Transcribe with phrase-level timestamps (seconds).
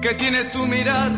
[0.00, 1.12] que tiene tu mirar,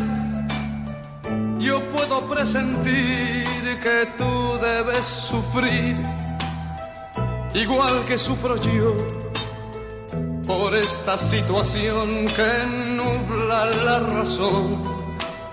[1.59, 3.45] yo puedo presentir
[3.81, 5.95] que tú debes sufrir,
[7.53, 8.97] igual que sufro yo,
[10.45, 12.65] por esta situación que
[12.97, 14.81] nubla la razón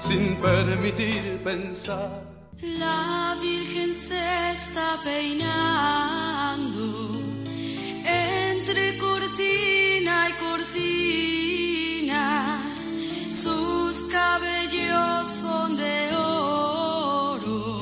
[0.01, 2.25] sin permitir pensar.
[2.61, 5.53] La Virgen se está peinando
[8.05, 9.70] entre cortina
[14.11, 17.79] cabellos son de oro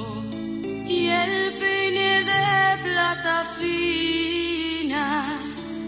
[0.87, 2.48] y el peine de
[2.85, 5.07] plata fina.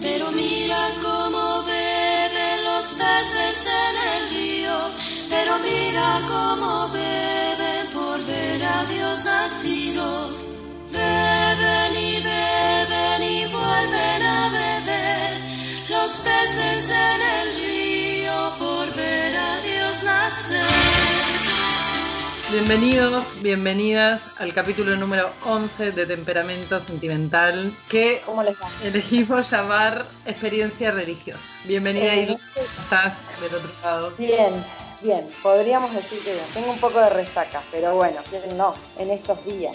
[0.01, 4.77] Pero mira cómo beben los peces en el río,
[5.29, 10.07] pero mira cómo beben por ver a Dios nacido.
[10.93, 15.33] Beben y beben y vuelven a beber
[15.89, 17.30] los peces en el
[22.53, 28.69] Bienvenidos, bienvenidas al capítulo número 11 de Temperamento Sentimental que ¿Cómo les va?
[28.83, 31.39] elegimos llamar Experiencia Religiosa.
[31.65, 32.39] Bienvenida Eh, Iris,
[32.83, 34.13] estás del otro lado.
[34.19, 34.53] Bien,
[35.01, 35.27] bien.
[35.43, 36.45] Podríamos decir que bien.
[36.53, 38.75] Tengo un poco de resaca, pero bueno, ¿quién no?
[38.99, 39.73] En estos días.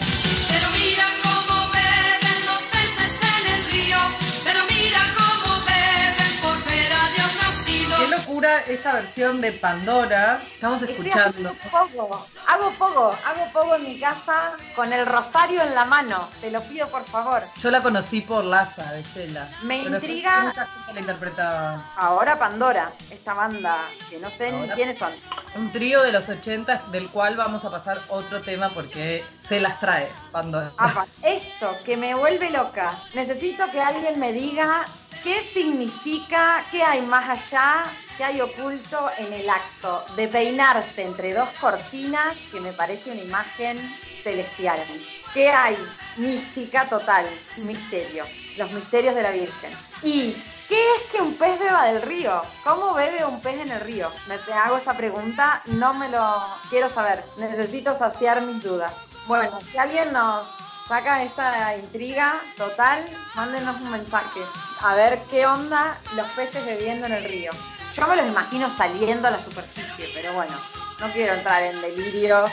[0.48, 3.96] Pero mira cómo beben los peces en el río,
[4.44, 5.25] pero mira cómo
[8.06, 10.40] Qué locura esta versión de Pandora.
[10.54, 11.52] Estamos escuchando.
[11.72, 12.24] poco.
[12.46, 16.28] Hago poco, hago poco en mi casa con el rosario en la mano.
[16.40, 17.42] Te lo pido por favor.
[17.60, 19.48] Yo la conocí por Laza de Cela.
[19.62, 21.84] Me Pero intriga- gente la interpretaba.
[21.96, 25.12] Ahora Pandora, esta banda que no sé ni quiénes son.
[25.56, 29.80] Un trío de los 80 del cual vamos a pasar otro tema porque se las
[29.80, 30.70] trae Pandora.
[30.76, 32.92] Apa, esto que me vuelve loca.
[33.14, 34.86] Necesito que alguien me diga
[35.24, 37.84] qué significa, qué hay más allá,
[38.16, 43.20] qué hay oculto en el acto de peinarse entre dos cortinas, que me parece una
[43.20, 43.78] imagen
[44.22, 44.78] celestial.
[45.32, 45.76] ¿Qué hay?
[46.16, 47.26] Mística total,
[47.58, 48.24] misterio,
[48.56, 49.72] los misterios de la Virgen.
[50.02, 50.32] ¿Y
[50.68, 52.42] qué es que un pez beba del río?
[52.64, 54.10] ¿Cómo bebe un pez en el río?
[54.26, 57.24] Me hago esa pregunta, no me lo quiero saber.
[57.36, 58.94] Necesito saciar mis dudas.
[59.26, 60.46] Bueno, si alguien nos
[60.88, 63.04] saca esta intriga total,
[63.34, 64.40] mándenos un mensaje.
[64.80, 67.52] A ver qué onda los peces bebiendo en el río.
[67.94, 70.54] Yo me los imagino saliendo a la superficie, pero bueno,
[71.00, 72.50] no quiero entrar en delirios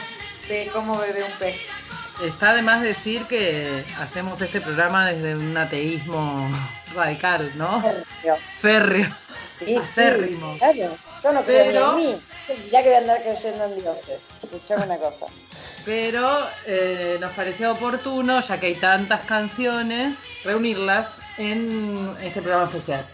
[0.48, 1.68] de cómo bebe un pez.
[2.24, 6.50] Está de más decir que hacemos este programa desde un ateísmo
[6.96, 7.84] radical, ¿no?
[8.60, 9.08] Férreo.
[9.60, 10.56] Sí, sí, Acérrimo.
[10.58, 10.96] claro.
[11.24, 12.22] Yo no creo Pero- ni en mí.
[12.72, 14.20] Ya que voy a andar creyendo en dioses.
[14.44, 15.28] Escuchame una cosa.
[15.86, 23.06] Pero eh, nos pareció oportuno, ya que hay tantas canciones, reunirlas en este programa especial.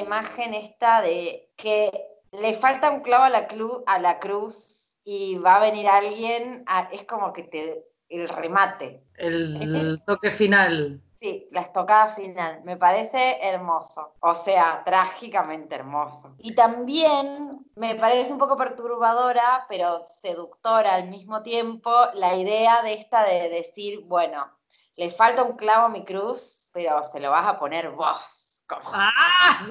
[0.00, 1.90] Imagen esta de que
[2.32, 6.64] le falta un clavo a la, clu- a la cruz y va a venir alguien,
[6.66, 9.04] a- es como que te, el remate.
[9.16, 11.00] El toque final.
[11.20, 12.62] Sí, la estocada final.
[12.64, 14.14] Me parece hermoso.
[14.20, 16.34] O sea, trágicamente hermoso.
[16.38, 22.94] Y también me parece un poco perturbadora, pero seductora al mismo tiempo, la idea de
[22.94, 24.50] esta de decir, bueno,
[24.96, 28.39] le falta un clavo a mi cruz, pero se lo vas a poner vos.
[28.70, 29.66] Como- ¡Ah!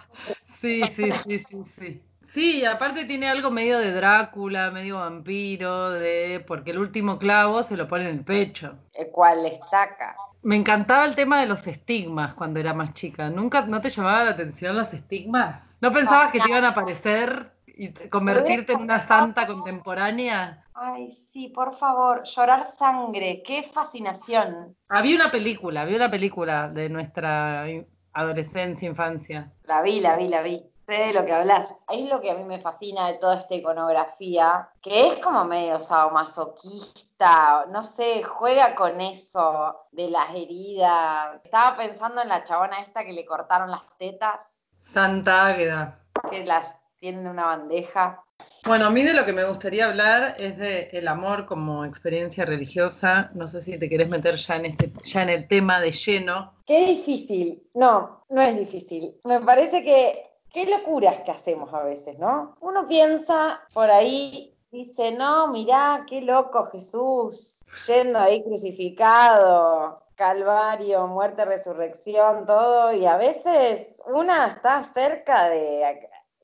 [0.60, 2.04] Sí, sí, sí, sí, sí.
[2.22, 7.64] Sí, y aparte tiene algo medio de Drácula, medio vampiro, de porque el último clavo
[7.64, 8.76] se lo pone en el pecho.
[8.94, 10.16] el cual destaca.
[10.44, 13.30] Me encantaba el tema de los estigmas cuando era más chica.
[13.30, 15.78] ¿Nunca no te llamaba la atención los estigmas?
[15.82, 20.66] ¿No pensabas que te iban a aparecer y te- convertirte en una santa contemporánea?
[20.74, 24.76] Ay, sí, por favor, llorar sangre, qué fascinación.
[24.88, 27.66] Había una película, había una película de nuestra
[28.14, 29.52] adolescencia, infancia.
[29.64, 30.66] La vi, la vi, la vi.
[30.88, 31.70] Sé de lo que hablas.
[31.90, 35.80] Es lo que a mí me fascina de toda esta iconografía, que es como medio
[35.80, 41.40] sadomasoquista, no sé, juega con eso de las heridas.
[41.44, 46.00] Estaba pensando en la chabona esta que le cortaron las tetas, Santa Águeda.
[46.32, 48.24] que las tienen en una bandeja.
[48.66, 52.46] Bueno, a mí de lo que me gustaría hablar es de el amor como experiencia
[52.46, 53.32] religiosa.
[53.34, 56.54] No sé si te querés meter ya en este, ya en el tema de lleno.
[56.66, 57.68] Qué difícil.
[57.74, 59.16] No, no es difícil.
[59.24, 62.56] Me parece que qué locuras que hacemos a veces, ¿no?
[62.62, 71.46] Uno piensa por ahí, dice, no, mirá, qué loco Jesús, yendo ahí crucificado, calvario, muerte,
[71.46, 75.86] resurrección, todo, y a veces una está cerca de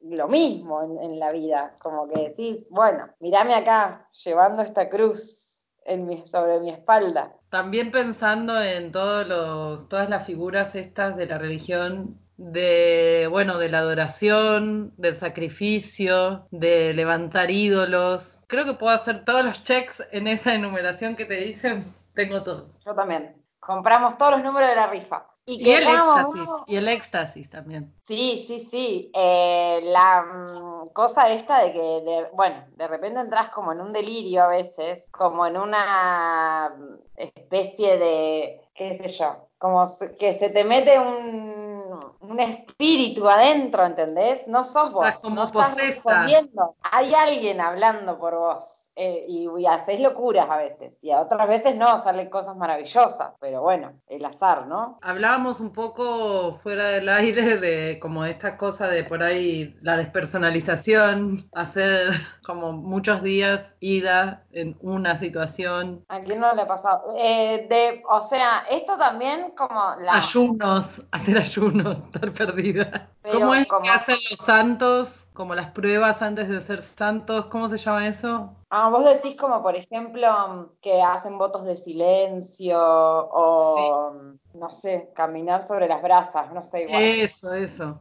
[0.09, 5.63] lo mismo en, en la vida, como que decís, bueno, mirame acá, llevando esta cruz
[5.85, 7.35] en mi- sobre mi espalda.
[7.49, 13.69] También pensando en todos los, todas las figuras estas de la religión, de, bueno, de
[13.69, 18.39] la adoración, del sacrificio, de levantar ídolos.
[18.47, 21.83] Creo que puedo hacer todos los checks en esa enumeración que te dicen.
[22.13, 22.79] Tengo todos.
[22.85, 23.41] Yo también.
[23.59, 25.27] Compramos todos los números de la rifa.
[25.47, 27.93] Y, Y el éxtasis, y el éxtasis también.
[28.03, 29.11] Sí, sí, sí.
[29.13, 33.93] Eh, la mm, cosa esta de que, de- bueno, de repente entras como en un
[33.93, 36.75] delirio a veces, como en una
[37.15, 39.85] especie de, qué sé yo, como
[40.17, 44.47] que se te mete un, un espíritu adentro, ¿entendés?
[44.47, 46.75] No sos vos, Estás como no estás respondiendo.
[46.81, 48.84] Hay alguien hablando por vos.
[48.95, 50.97] Eh, y, y haces locuras a veces.
[51.01, 53.33] Y a otras veces no, salen cosas maravillosas.
[53.39, 54.97] Pero bueno, el azar, ¿no?
[55.01, 61.49] Hablábamos un poco fuera del aire de como esta cosa de por ahí la despersonalización,
[61.53, 62.11] hacer
[62.45, 67.13] como muchos días ida en una situación, ¿A quién no le ha pasado?
[67.17, 70.15] Eh, de, o sea, esto también como la...
[70.17, 73.09] ayunos, hacer ayunos, estar perdida.
[73.21, 75.21] Pero ¿Cómo es como- que hacen los santos?
[75.33, 78.55] Como las pruebas antes de ser santos, ¿cómo se llama eso?
[78.77, 84.11] Ah, vos decís como, por ejemplo, que hacen votos de silencio o,
[84.53, 87.01] no sé, caminar sobre las brasas, no sé, igual.
[87.01, 87.97] Eso, eso.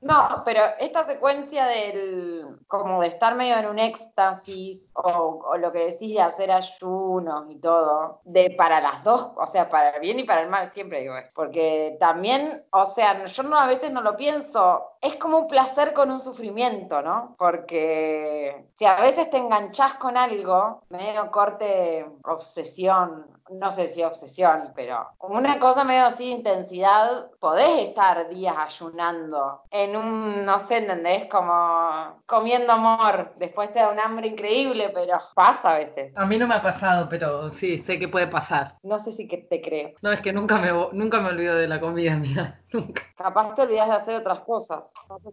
[0.00, 5.70] No, pero esta secuencia del, como de estar medio en un éxtasis, o, o lo
[5.70, 10.00] que decís de hacer ayunos y todo, de para las dos, o sea, para el
[10.00, 11.14] bien y para el mal, siempre digo.
[11.36, 15.92] Porque también, o sea, yo no, a veces no lo pienso, es como un placer
[15.92, 17.34] con un sufrimiento, ¿no?
[17.38, 24.72] Porque si a veces te enganchás con algo, medio corte obsesión, no sé si obsesión,
[24.74, 30.78] pero una cosa medio así de intensidad, podés estar días ayunando en un, no sé,
[30.78, 31.26] ¿entendés?
[31.26, 36.12] Como comiendo amor, después te da un hambre increíble, pero pasa a veces.
[36.16, 38.76] A mí no me ha pasado, pero sí, sé que puede pasar.
[38.82, 39.90] No sé si que te creo.
[40.02, 43.02] No, es que nunca me, nunca me olvido de la comida, mira, nunca.
[43.16, 44.89] Capaz te olvidás de hacer otras cosas.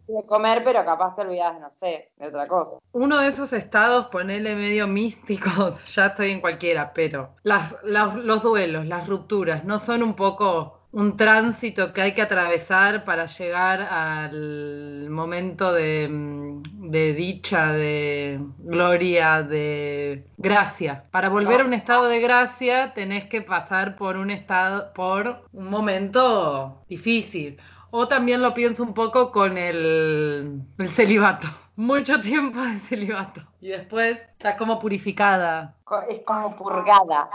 [0.08, 2.80] De comer, pero capaz te olvidás de, no sé, de otra cosa.
[2.94, 8.42] Uno de esos estados, ponele medio místicos, ya estoy en cualquiera, pero las, las- los
[8.42, 13.82] duelos, las rupturas, ¿no son un poco un tránsito que hay que atravesar para llegar
[13.82, 21.04] al momento de, mm, de dicha, de gloria, de gracia?
[21.12, 25.70] Para volver a un estado de gracia tenés que pasar por un estado, por un
[25.70, 27.60] momento difícil.
[28.00, 31.48] O también lo pienso un poco con el, el celibato.
[31.78, 33.42] Mucho tiempo de celibato.
[33.60, 35.76] Y después estás como purificada.
[36.08, 37.28] Es como purgada.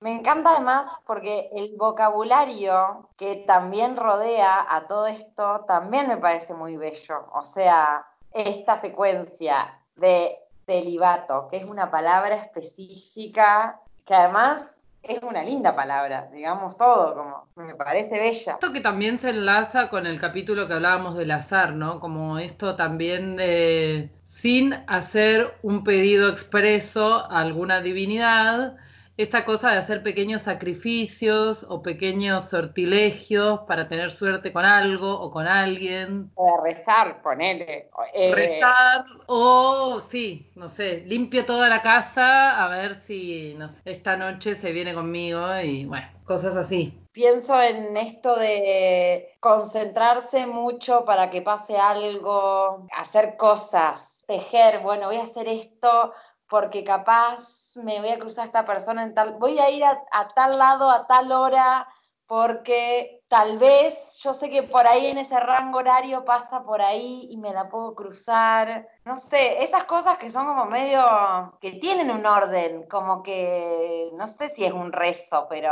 [0.00, 6.54] Me encanta además porque el vocabulario que también rodea a todo esto también me parece
[6.54, 7.26] muy bello.
[7.34, 15.42] O sea, esta secuencia de celibato, que es una palabra específica, que además es una
[15.42, 18.52] linda palabra, digamos todo, como me parece bella.
[18.52, 22.00] Esto que también se enlaza con el capítulo que hablábamos del azar, ¿no?
[22.00, 28.76] Como esto también de sin hacer un pedido expreso a alguna divinidad,
[29.18, 35.32] esta cosa de hacer pequeños sacrificios o pequeños sortilegios para tener suerte con algo o
[35.32, 36.30] con alguien.
[36.36, 37.90] O de rezar, ponele.
[38.14, 43.82] Eh, Rezar o, sí, no sé, limpio toda la casa a ver si no sé,
[43.86, 46.96] esta noche se viene conmigo y bueno, cosas así.
[47.10, 55.16] Pienso en esto de concentrarse mucho para que pase algo, hacer cosas, tejer, bueno, voy
[55.16, 56.14] a hacer esto
[56.48, 60.58] porque capaz me voy a cruzar esta persona en tal, voy a ir a tal
[60.58, 61.88] lado a tal hora
[62.26, 67.28] porque tal vez yo sé que por ahí en ese rango horario pasa por ahí
[67.30, 68.88] y me la puedo cruzar.
[69.04, 74.26] No sé, esas cosas que son como medio, que tienen un orden, como que, no
[74.26, 75.70] sé si es un rezo, pero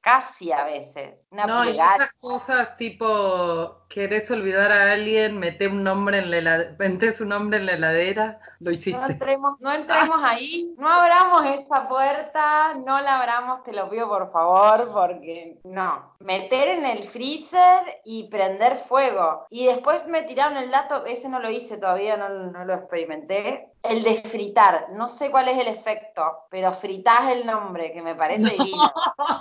[0.00, 1.26] casi a veces.
[1.30, 6.38] Una No, y esas cosas tipo, querés olvidar a alguien, mete un nombre en la
[6.38, 9.12] heladera, metés su nombre en la heladera, lo No hiciste.
[9.12, 14.30] entremos, no entremos ahí, no abramos esta puerta, no la abramos, te lo pido por
[14.32, 16.14] favor, porque no.
[16.20, 19.46] Meter en el freezer y prender fuego.
[19.50, 23.70] Y después me tiraron el dato, ese no lo hice todavía, no, no lo experimenté.
[23.82, 28.14] El de fritar, no sé cuál es el efecto, pero fritás el nombre, que me
[28.14, 28.92] parece divino.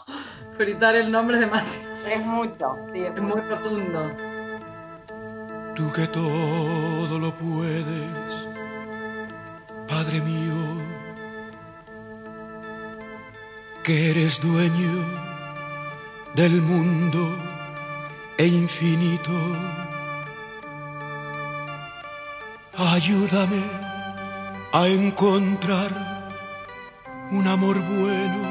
[0.53, 4.11] Fritar el nombre es demasiado, Es mucho, sí, es es muy rotundo.
[5.75, 8.49] Tú que todo lo puedes,
[9.87, 10.55] Padre mío,
[13.83, 15.27] que eres dueño
[16.35, 17.56] del mundo
[18.37, 19.31] e infinito.
[22.77, 23.63] Ayúdame
[24.73, 25.91] a encontrar
[27.31, 28.41] un amor bueno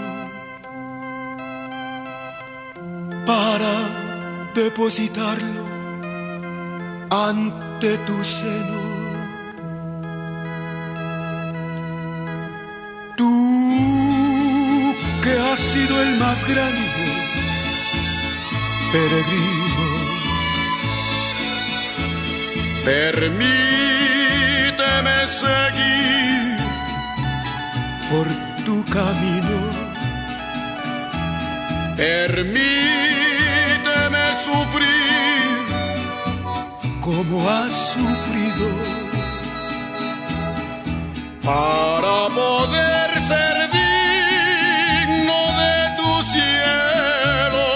[3.25, 3.75] para
[4.55, 5.65] depositarlo
[7.11, 8.81] ante tu seno.
[13.17, 17.07] Tú que has sido el más grande
[18.93, 19.66] peregrino,
[22.87, 23.27] permíteme
[25.27, 26.57] seguir
[28.09, 28.27] por
[28.65, 29.59] tu camino.
[31.97, 32.65] Permíteme
[34.47, 35.67] sufrir
[37.01, 38.69] como has sufrido
[41.43, 47.67] para poder ser digno de tu cielo.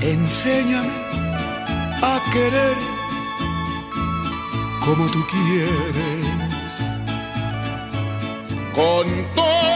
[0.00, 1.05] Enséñame
[2.14, 2.76] a querer
[4.84, 6.24] como tú quieres,
[8.72, 9.75] con toda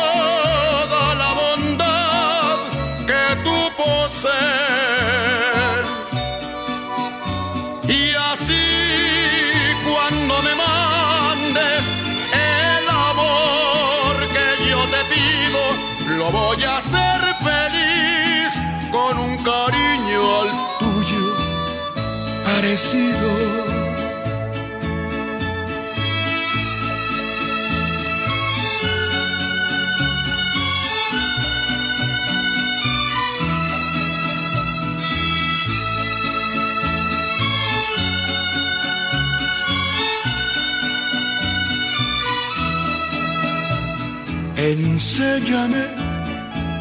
[44.57, 45.85] Enséñame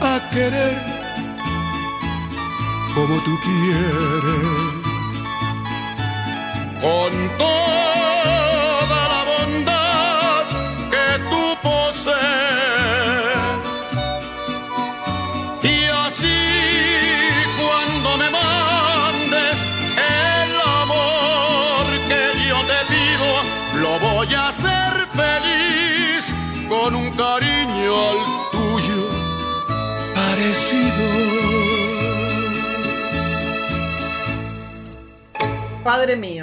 [0.02, 0.78] a querer
[2.94, 4.59] como tú quieres,
[6.82, 10.44] con toda la bondad
[10.94, 12.18] que tú posees.
[15.64, 16.42] Y así
[17.60, 19.58] cuando me mandes
[19.98, 23.30] el amor que yo te pido,
[23.82, 26.24] lo voy a hacer feliz
[26.70, 28.20] con un cariño al
[28.52, 29.02] tuyo
[30.16, 31.08] parecido.
[35.84, 36.39] Padre mío,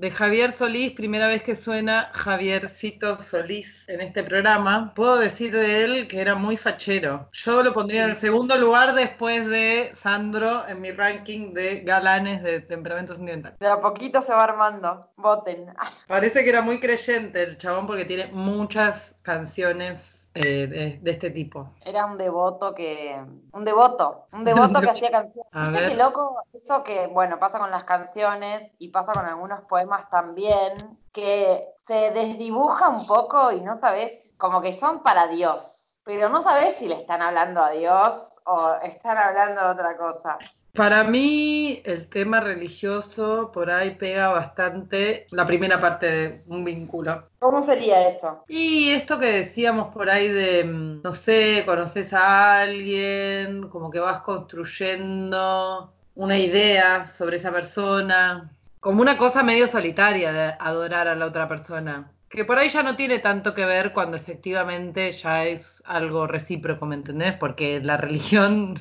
[0.00, 4.94] de Javier Solís, primera vez que suena Javiercito Solís en este programa.
[4.94, 7.28] Puedo decir de él que era muy fachero.
[7.32, 12.42] Yo lo pondría en el segundo lugar después de Sandro en mi ranking de galanes
[12.42, 13.56] de temperamento sentimental.
[13.60, 15.10] De a poquito se va armando.
[15.16, 15.66] Voten.
[16.06, 21.30] Parece que era muy creyente el chabón porque tiene muchas canciones eh, de, de este
[21.30, 21.74] tipo.
[21.84, 23.20] Era un devoto que.
[23.52, 24.26] Un devoto.
[24.32, 25.50] Un devoto que hacía canciones.
[25.52, 30.08] Viste qué loco eso que, bueno, pasa con las canciones y pasa con algunos poemas
[30.08, 35.96] también, que se desdibuja un poco y no sabes, como que son para Dios.
[36.04, 40.38] Pero no sabes si le están hablando a Dios o están hablando de otra cosa.
[40.72, 47.28] Para mí, el tema religioso por ahí pega bastante la primera parte de un vínculo.
[47.40, 48.44] ¿Cómo sería eso?
[48.46, 53.98] Y esto que decíamos por ahí de, mm, no sé, conoces a alguien, como que
[53.98, 61.14] vas construyendo una idea sobre esa persona, como una cosa medio solitaria de adorar a
[61.14, 65.46] la otra persona, que por ahí ya no tiene tanto que ver cuando efectivamente ya
[65.46, 67.34] es algo recíproco, ¿me entendés?
[67.36, 68.78] Porque la religión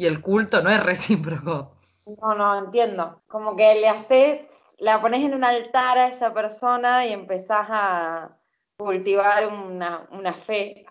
[0.00, 1.76] y el culto no es recíproco.
[2.06, 3.22] No, no, entiendo.
[3.28, 4.46] Como que le haces,
[4.78, 8.36] la pones en un altar a esa persona y empezás a
[8.76, 10.86] cultivar una, una fe.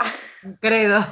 [0.61, 1.05] Credo.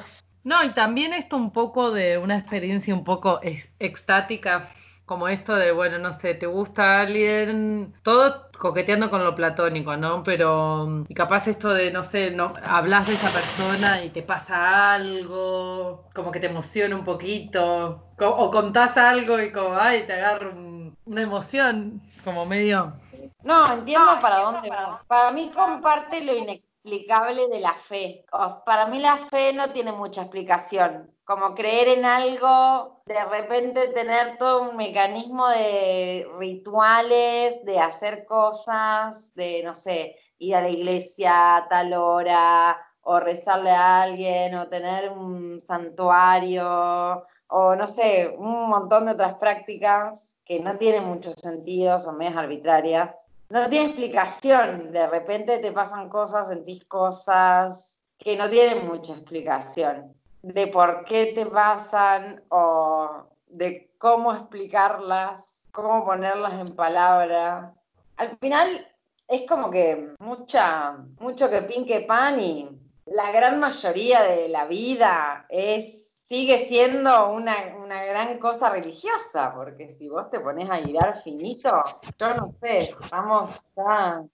[0.43, 4.69] No, y también esto un poco de una experiencia un poco ex- extática,
[5.05, 10.23] como esto de, bueno, no sé, te gusta alguien, todo coqueteando con lo platónico, ¿no?
[10.23, 14.93] Pero, y capaz esto de, no sé, no, hablas de esa persona y te pasa
[14.93, 20.13] algo, como que te emociona un poquito, co- o contás algo y como, ay, te
[20.13, 22.93] agarra un- una emoción, como medio...
[23.41, 25.03] No, entiendo para dónde va.
[25.07, 28.25] Para mí comparte lo inexplicable de la fe.
[28.31, 31.11] O para mí la fe no tiene mucha explicación.
[31.27, 39.35] Como creer en algo, de repente tener todo un mecanismo de rituales, de hacer cosas,
[39.35, 44.69] de, no sé, ir a la iglesia a tal hora, o rezarle a alguien, o
[44.69, 51.33] tener un santuario, o no sé, un montón de otras prácticas que no tienen mucho
[51.33, 53.13] sentido, son medias arbitrarias.
[53.49, 60.16] No tiene explicación, de repente te pasan cosas, sentís cosas que no tienen mucha explicación
[60.53, 67.73] de por qué te pasan o de cómo explicarlas, cómo ponerlas en palabras.
[68.15, 68.87] Al final
[69.27, 72.69] es como que mucha, mucho que pin que pan y
[73.05, 79.89] la gran mayoría de la vida es sigue siendo una, una gran cosa religiosa, porque
[79.89, 81.71] si vos te pones a hilar finito,
[82.19, 83.61] yo no sé, estamos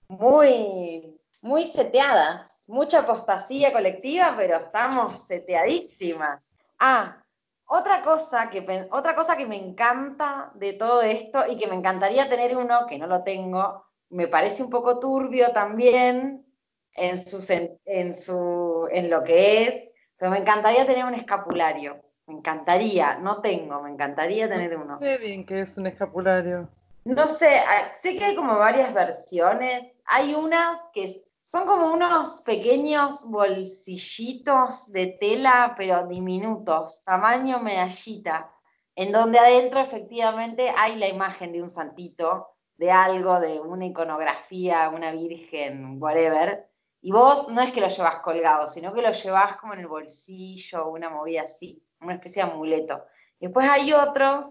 [0.07, 2.52] muy, muy seteadas.
[2.73, 6.55] Mucha apostasía colectiva, pero estamos seteadísimas.
[6.79, 7.23] Ah,
[7.67, 12.27] otra cosa, que, otra cosa que me encanta de todo esto y que me encantaría
[12.27, 16.47] tener uno, que no lo tengo, me parece un poco turbio también
[16.93, 17.45] en, su,
[17.85, 22.01] en, su, en lo que es, pero me encantaría tener un escapulario.
[22.25, 24.97] Me encantaría, no tengo, me encantaría tener uno.
[24.97, 26.67] Qué bien que es un escapulario.
[27.05, 29.95] No sé, ah, sé que hay como varias versiones.
[30.05, 38.49] Hay unas que, Son como unos pequeños bolsillitos de tela, pero diminutos, tamaño medallita,
[38.95, 44.89] en donde adentro efectivamente hay la imagen de un santito, de algo, de una iconografía,
[44.89, 46.69] una virgen, whatever.
[47.01, 49.87] Y vos no es que lo llevas colgado, sino que lo llevas como en el
[49.87, 53.03] bolsillo, una movida así, una especie de amuleto.
[53.37, 54.45] Después hay otros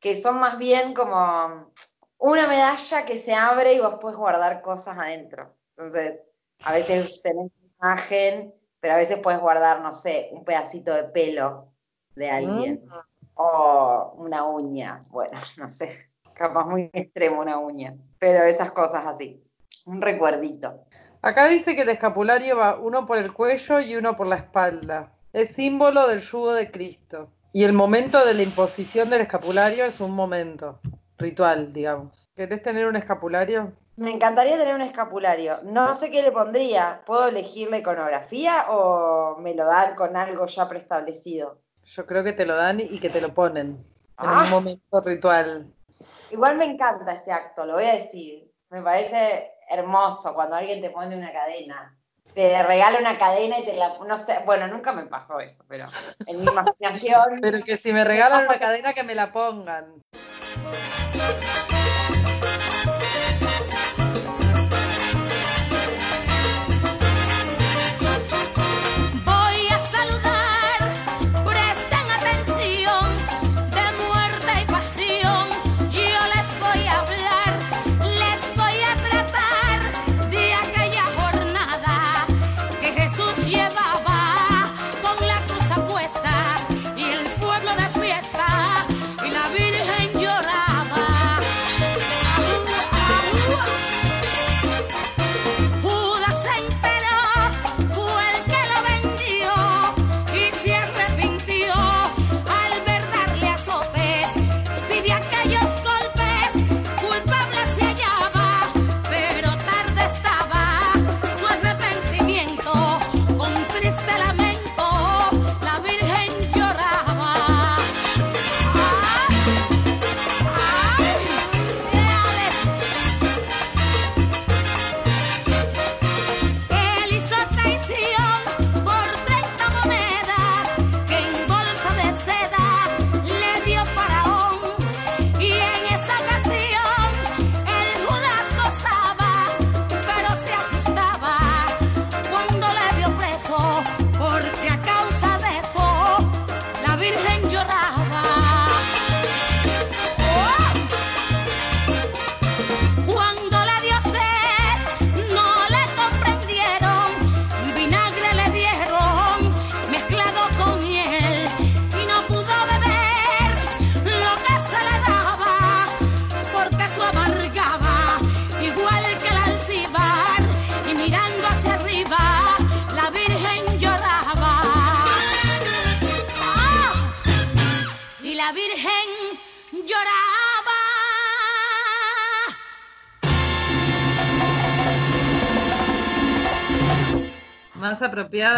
[0.00, 1.70] que son más bien como
[2.16, 5.54] una medalla que se abre y vos puedes guardar cosas adentro.
[5.76, 6.20] Entonces,
[6.64, 11.04] a veces tenés una imagen, pero a veces puedes guardar, no sé, un pedacito de
[11.04, 11.68] pelo
[12.14, 12.84] de alguien.
[13.34, 15.00] O una uña.
[15.10, 15.88] Bueno, no sé,
[16.34, 17.94] capaz muy extremo una uña.
[18.18, 19.42] Pero esas cosas así.
[19.86, 20.84] Un recuerdito.
[21.22, 25.12] Acá dice que el escapulario va uno por el cuello y uno por la espalda.
[25.32, 27.30] Es símbolo del yugo de Cristo.
[27.52, 30.80] Y el momento de la imposición del escapulario es un momento
[31.18, 32.28] ritual, digamos.
[32.34, 33.72] ¿Querés tener un escapulario?
[34.00, 35.58] Me encantaría tener un escapulario.
[35.62, 37.02] No sé qué le pondría.
[37.04, 41.58] ¿Puedo elegir la iconografía o me lo dan con algo ya preestablecido?
[41.84, 43.76] Yo creo que te lo dan y que te lo ponen en
[44.16, 44.44] Ah.
[44.44, 45.70] un momento ritual.
[46.30, 48.50] Igual me encanta este acto, lo voy a decir.
[48.70, 51.94] Me parece hermoso cuando alguien te pone una cadena.
[52.32, 53.98] Te regala una cadena y te la...
[53.98, 55.84] No sé, bueno, nunca me pasó eso, pero
[56.26, 57.38] en mi imaginación...
[57.42, 60.00] Pero que si me regalan una cadena que me la pongan.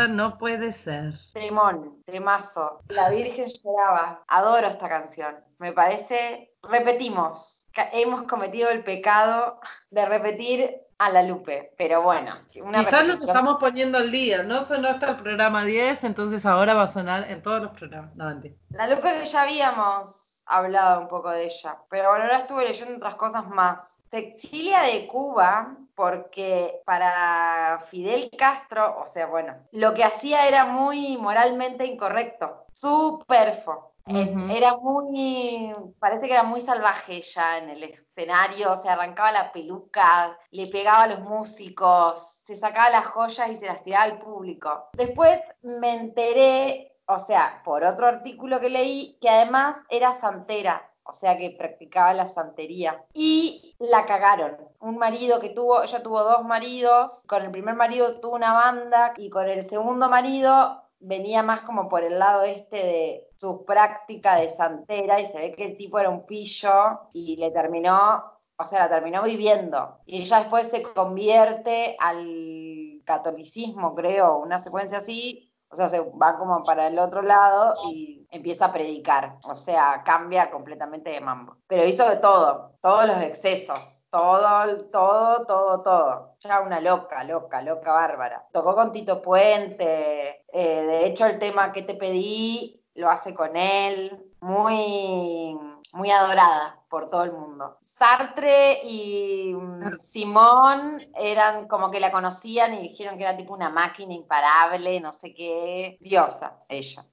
[0.09, 1.15] No puede ser.
[1.33, 2.83] Temón, temazo.
[2.89, 4.23] La Virgen lloraba.
[4.29, 5.37] Adoro esta canción.
[5.59, 12.37] Me parece, repetimos, hemos cometido el pecado de repetir a la Lupe, pero bueno.
[12.51, 14.45] Quizás nos estamos poniendo al día.
[14.45, 18.15] No sonó hasta el programa 10, entonces ahora va a sonar en todos los programas.
[18.15, 18.41] No.
[18.71, 22.97] La Lupe que ya habíamos hablado un poco de ella, pero bueno, ahora estuve leyendo
[22.97, 24.03] otras cosas más.
[24.11, 30.67] Se exilia de Cuba porque para Fidel Castro, o sea, bueno, lo que hacía era
[30.67, 33.93] muy moralmente incorrecto, superfo.
[34.05, 40.37] Era muy, parece que era muy salvaje ella en el escenario, se arrancaba la peluca,
[40.51, 44.89] le pegaba a los músicos, se sacaba las joyas y se las tiraba al público.
[44.95, 51.15] Después me enteré, o sea, por otro artículo que leí, que además era santera, o
[51.15, 53.05] sea que practicaba la santería.
[53.13, 54.57] Y la cagaron.
[54.81, 59.13] Un marido que tuvo, ella tuvo dos maridos, con el primer marido tuvo una banda
[59.19, 64.37] y con el segundo marido venía más como por el lado este de su práctica
[64.37, 68.25] de santera y se ve que el tipo era un pillo y le terminó,
[68.57, 69.99] o sea, la terminó viviendo.
[70.07, 76.37] Y ella después se convierte al catolicismo, creo, una secuencia así, o sea, se va
[76.37, 79.39] como para el otro lado y empieza a predicar.
[79.45, 81.57] O sea, cambia completamente de mambo.
[81.67, 84.05] Pero hizo de todo, todos los excesos.
[84.11, 86.37] todo, todo, todo, todo.
[86.41, 88.47] Ya una loca, loca, loca, bárbara.
[88.53, 93.57] Tocó con Tito Puente, eh, de hecho el tema que te pedí lo hace con
[93.57, 95.59] él, muy,
[95.93, 97.79] muy adorada por todo el mundo.
[97.81, 103.71] Sartre y mm, Simón eran como que la conocían y dijeron que era tipo una
[103.71, 107.07] máquina imparable, no sé qué, diosa ella.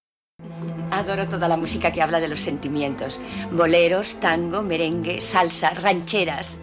[0.91, 3.19] Adoro toda la música que habla de los sentimientos.
[3.51, 6.59] Boleros, tango, merengue, salsa, rancheras.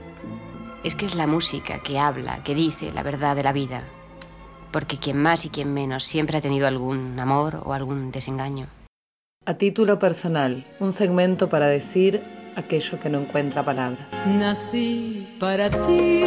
[0.83, 3.85] Es que es la música que habla, que dice la verdad de la vida.
[4.73, 8.67] Porque quien más y quien menos siempre ha tenido algún amor o algún desengaño.
[9.49, 12.21] A título personal, un segmento para decir
[12.57, 14.05] aquello que no encuentra palabras.
[14.27, 16.25] Nací para ti,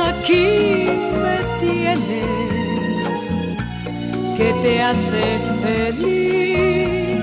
[0.00, 0.86] aquí
[1.22, 2.26] me tienes,
[4.36, 7.20] que te hace feliz.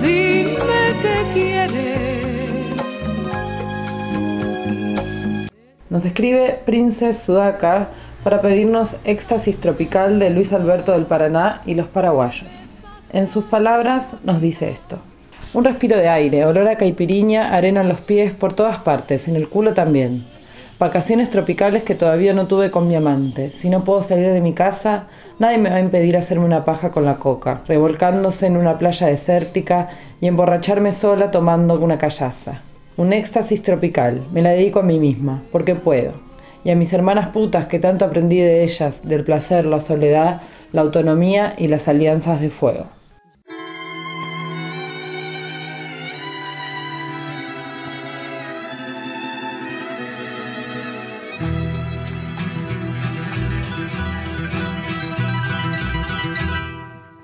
[0.00, 2.14] Dime que quieres.
[5.90, 7.90] Nos escribe Princess Sudaka
[8.24, 12.70] para pedirnos Éxtasis Tropical de Luis Alberto del Paraná y los paraguayos.
[13.12, 14.98] En sus palabras nos dice esto.
[15.52, 19.36] Un respiro de aire, olor a caipiriña, arena en los pies por todas partes, en
[19.36, 20.24] el culo también.
[20.78, 23.50] Vacaciones tropicales que todavía no tuve con mi amante.
[23.50, 25.04] Si no puedo salir de mi casa,
[25.38, 29.06] nadie me va a impedir hacerme una paja con la coca, revolcándose en una playa
[29.06, 29.88] desértica
[30.20, 32.62] y emborracharme sola tomando una callaza.
[32.96, 36.23] Un éxtasis tropical, me la dedico a mí misma, porque puedo.
[36.64, 40.40] Y a mis hermanas putas que tanto aprendí de ellas, del placer, la soledad,
[40.72, 42.86] la autonomía y las alianzas de fuego.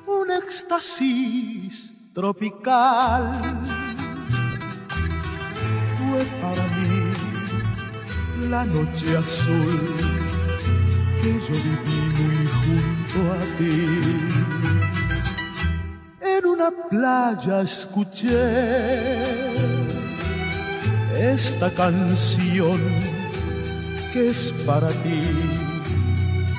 [0.07, 3.33] un éxtasis tropical.
[5.96, 7.09] Fue para mí
[8.50, 9.86] la noche azul
[11.22, 13.78] que yo viví muy junto a ti.
[16.20, 18.42] En una playa escuché
[21.14, 22.80] esta canción
[24.12, 25.22] que es para ti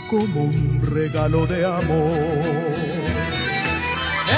[0.10, 2.72] como un regalo de amor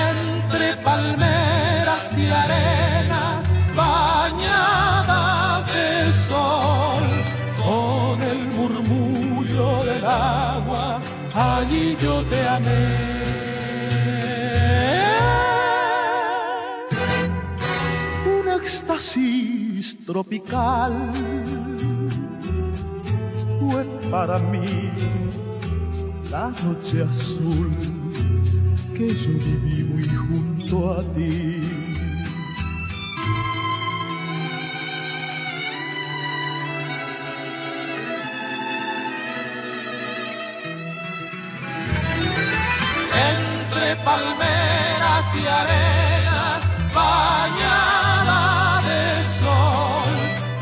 [0.10, 3.44] entre palmeras y arena
[3.76, 5.43] bañada
[10.14, 11.02] agua,
[11.34, 12.84] allí yo te amé.
[18.26, 20.94] Un éxtasis tropical
[23.60, 24.92] fue para mí
[26.32, 27.72] la noche azul
[28.96, 29.34] que yo
[29.66, 31.83] viví junto a ti.
[44.14, 46.42] Palmeras y arena
[47.00, 48.44] bañada
[48.88, 49.04] de
[49.40, 50.14] sol,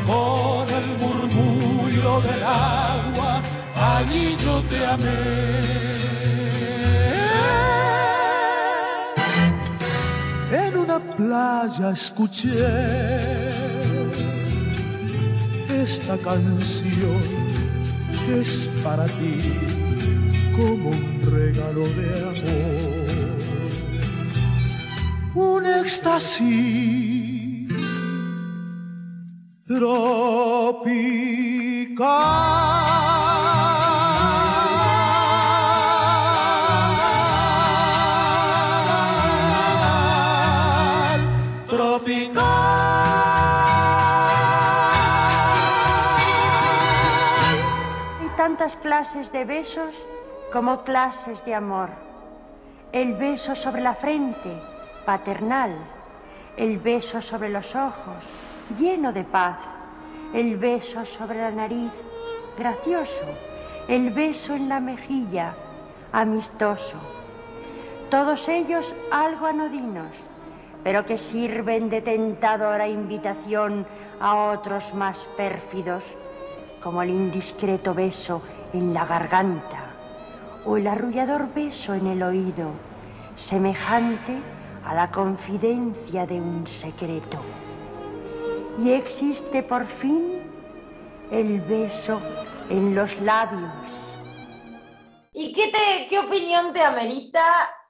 [0.08, 3.42] por el murmullo del agua,
[3.76, 5.22] allí yo te amé.
[10.64, 12.52] En una playa escuché
[15.84, 17.22] esta canción
[18.24, 19.36] que es para ti
[20.56, 23.01] como un regalo de amor.
[25.34, 27.68] Un éxtasis
[29.66, 30.92] tropical.
[48.80, 49.94] Clases de besos
[50.52, 51.88] como clases de amor.
[52.92, 54.60] El beso sobre la frente,
[55.04, 55.76] paternal.
[56.56, 58.24] El beso sobre los ojos,
[58.78, 59.58] lleno de paz.
[60.34, 61.92] El beso sobre la nariz,
[62.58, 63.26] gracioso.
[63.88, 65.54] El beso en la mejilla,
[66.12, 66.96] amistoso.
[68.10, 70.14] Todos ellos algo anodinos,
[70.84, 73.86] pero que sirven de tentadora invitación
[74.20, 76.04] a otros más pérfidos,
[76.82, 79.92] como el indiscreto beso en la garganta
[80.64, 82.70] o el arrullador beso en el oído,
[83.36, 84.38] semejante
[84.84, 87.38] a la confidencia de un secreto.
[88.78, 90.42] Y existe por fin
[91.30, 92.20] el beso
[92.68, 93.70] en los labios.
[95.34, 97.40] ¿Y qué, te, qué opinión te amerita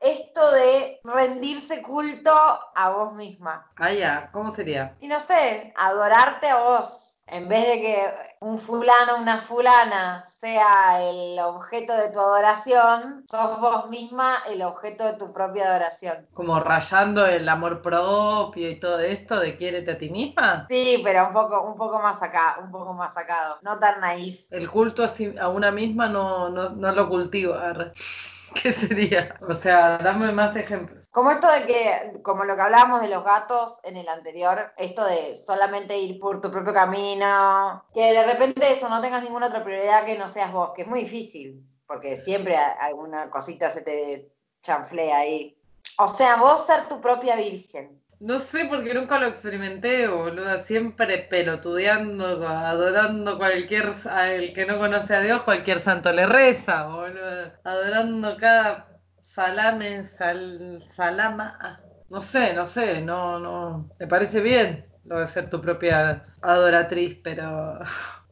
[0.02, 2.32] esto de rendirse culto
[2.74, 3.70] a vos misma.
[3.76, 4.96] Ah, ya, ¿cómo sería?
[5.00, 7.11] Y no sé, adorarte a vos.
[7.32, 7.96] En vez de que
[8.40, 14.60] un fulano o una fulana sea el objeto de tu adoración, sos vos misma el
[14.60, 16.26] objeto de tu propia adoración.
[16.34, 20.66] Como rayando el amor propio y todo esto de quiérete a ti misma.
[20.68, 23.56] Sí, pero un poco, un poco más acá, un poco más sacado.
[23.62, 24.52] No tan naif.
[24.52, 27.54] El culto a, una misma no, no, no lo cultivo.
[27.54, 27.92] arre.
[28.62, 29.36] ¿Qué sería?
[29.48, 31.01] O sea, dame más ejemplos.
[31.12, 35.04] Como esto de que, como lo que hablábamos de los gatos en el anterior, esto
[35.04, 39.62] de solamente ir por tu propio camino, que de repente eso, no tengas ninguna otra
[39.62, 44.32] prioridad que no seas vos, que es muy difícil, porque siempre alguna cosita se te
[44.62, 45.54] chanflea ahí.
[45.98, 48.00] O sea, vos ser tu propia virgen.
[48.18, 50.62] No sé porque nunca lo experimenté, boluda.
[50.62, 53.92] Siempre pelotudeando, adorando cualquier.
[54.08, 57.60] Al que no conoce a Dios, cualquier santo le reza, boluda.
[57.64, 58.91] Adorando cada
[59.34, 61.58] salame, sal, salama.
[61.60, 61.78] ah,
[62.10, 63.88] No sé, no sé, no, no.
[63.98, 67.78] Me parece bien lo de ser tu propia adoratriz, pero.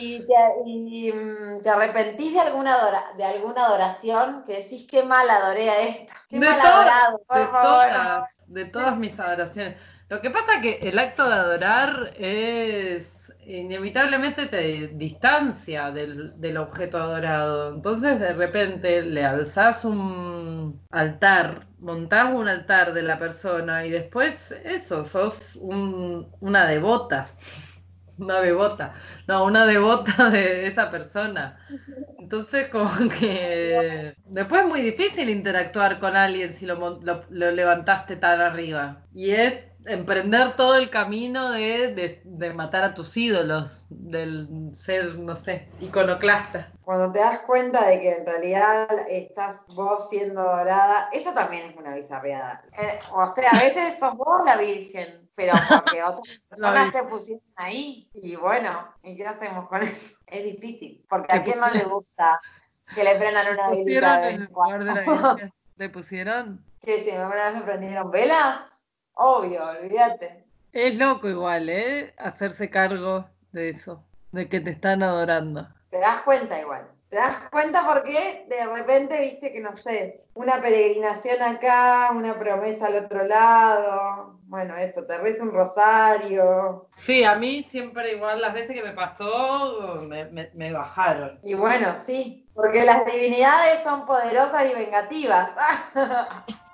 [0.00, 0.34] ¿Y te,
[0.66, 5.70] y, mm, te arrepentís de alguna, adora- de alguna adoración que decís qué mal adoré
[5.70, 6.12] a esto?
[6.28, 7.60] Qué De mal todas- adorado, por de favor.
[7.62, 9.76] todas, de todas mis adoraciones.
[10.08, 13.15] Lo que pasa que el acto de adorar es
[13.46, 17.74] inevitablemente te distancia del, del objeto adorado.
[17.74, 24.52] Entonces de repente le alzás un altar, montás un altar de la persona y después
[24.64, 27.26] eso, sos un- una devota.
[28.18, 28.94] Una devota,
[29.28, 31.58] no, una devota de esa persona.
[32.18, 38.16] Entonces, como que después es muy difícil interactuar con alguien si lo, lo- lo levantaste
[38.16, 39.04] tan arriba.
[39.14, 39.54] Y es
[39.86, 45.68] emprender todo el camino de, de- de matar a tus ídolos, del ser, no sé,
[45.78, 46.72] iconoclasta.
[46.84, 51.76] Cuando te das cuenta de que en realidad estás vos siendo adorada, eso también es
[51.76, 52.62] una bizarreada.
[52.78, 57.42] Eh, o sea, a veces sos vos la virgen, pero porque otras personas te pusieron
[57.56, 58.08] ahí.
[58.14, 60.16] Y bueno, ¿y qué hacemos con eso?
[60.26, 62.40] Es difícil, porque Te a quién no le gusta
[62.94, 63.70] que le prendan una.
[63.70, 65.52] Virgen.
[65.76, 66.64] ¿Le pusieron?
[66.80, 68.75] ¿Qué si una vez me prendieron velas?
[69.16, 70.44] Obvio, olvídate.
[70.72, 72.14] Es loco igual, ¿eh?
[72.18, 75.68] Hacerse cargo de eso, de que te están adorando.
[75.90, 76.88] Te das cuenta igual.
[77.08, 82.86] Te das cuenta porque de repente viste que no sé, una peregrinación acá, una promesa
[82.88, 84.38] al otro lado.
[84.48, 86.88] Bueno, eso, te reza un rosario.
[86.96, 91.40] Sí, a mí siempre igual las veces que me pasó me, me- me bajaron.
[91.44, 95.50] Y bueno, sí, porque las divinidades son poderosas y vengativas.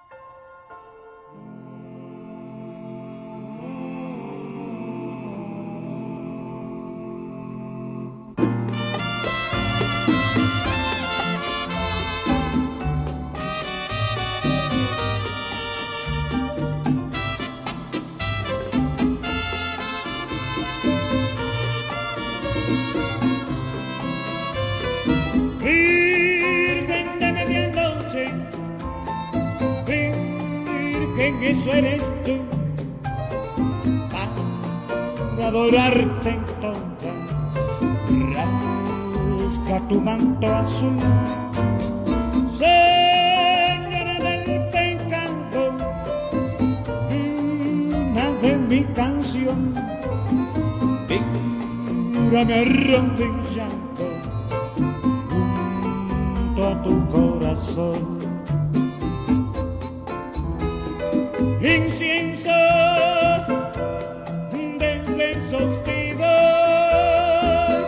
[31.52, 32.38] eso eres tú,
[34.10, 37.12] para adorarte entonces,
[38.34, 40.98] rasca tu manto azul,
[42.56, 45.76] Señora del pecado,
[47.10, 49.74] una de mi canción,
[51.06, 54.04] tírame arrodillando
[56.34, 58.21] junto a tu corazón.
[61.64, 62.50] Incienso
[64.80, 67.84] de besos te doy.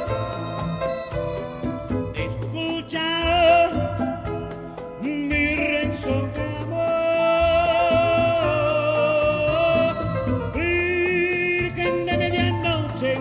[2.14, 3.10] Escucha
[5.02, 5.66] mi
[6.62, 6.94] amor.
[10.54, 13.14] Virgen de medianoche,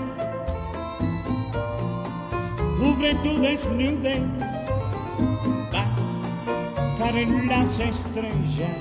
[2.77, 4.21] cubre tu desnudez
[5.71, 8.77] bajar en las estrellas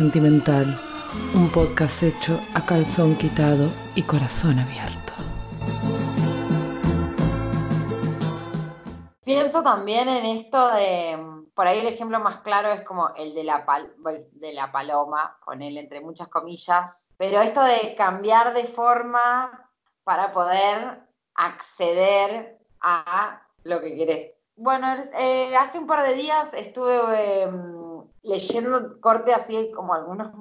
[0.00, 0.64] Sentimental,
[1.34, 5.12] un podcast hecho a calzón quitado y corazón abierto.
[9.22, 11.18] Pienso también en esto de,
[11.52, 13.92] por ahí el ejemplo más claro es como el de la, pal-
[14.32, 19.68] de la paloma, con él entre muchas comillas, pero esto de cambiar de forma
[20.02, 20.98] para poder
[21.34, 24.30] acceder a lo que querés.
[24.56, 24.86] Bueno,
[25.18, 27.50] eh, hace un par de días estuve eh,
[28.22, 30.32] leyendo corte así como algunos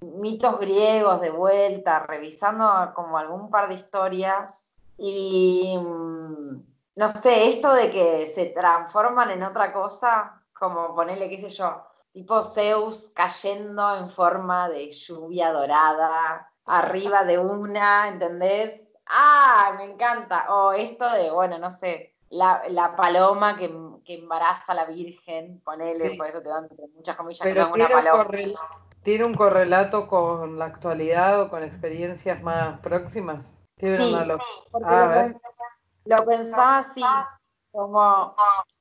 [0.00, 6.62] mitos griegos de vuelta, revisando como algún par de historias y mm,
[6.96, 11.84] no sé, esto de que se transforman en otra cosa, como ponerle, qué sé yo,
[12.12, 18.82] tipo Zeus cayendo en forma de lluvia dorada, arriba de una, ¿entendés?
[19.06, 19.74] ¡Ah!
[19.78, 20.46] Me encanta.
[20.52, 23.68] O esto de, bueno, no sé, la, la paloma que,
[24.08, 26.16] que embaraza a la Virgen, ponele, Sí.
[26.16, 28.58] por eso te dan muchas comillas que tengo una tiene un, correl-
[29.02, 33.52] tiene un correlato con la actualidad o con experiencias más próximas.
[33.76, 34.38] Tiene Sí, una lo-
[34.82, 35.36] Ah, a ver.
[36.06, 37.04] lo pensaba así,
[37.70, 38.34] como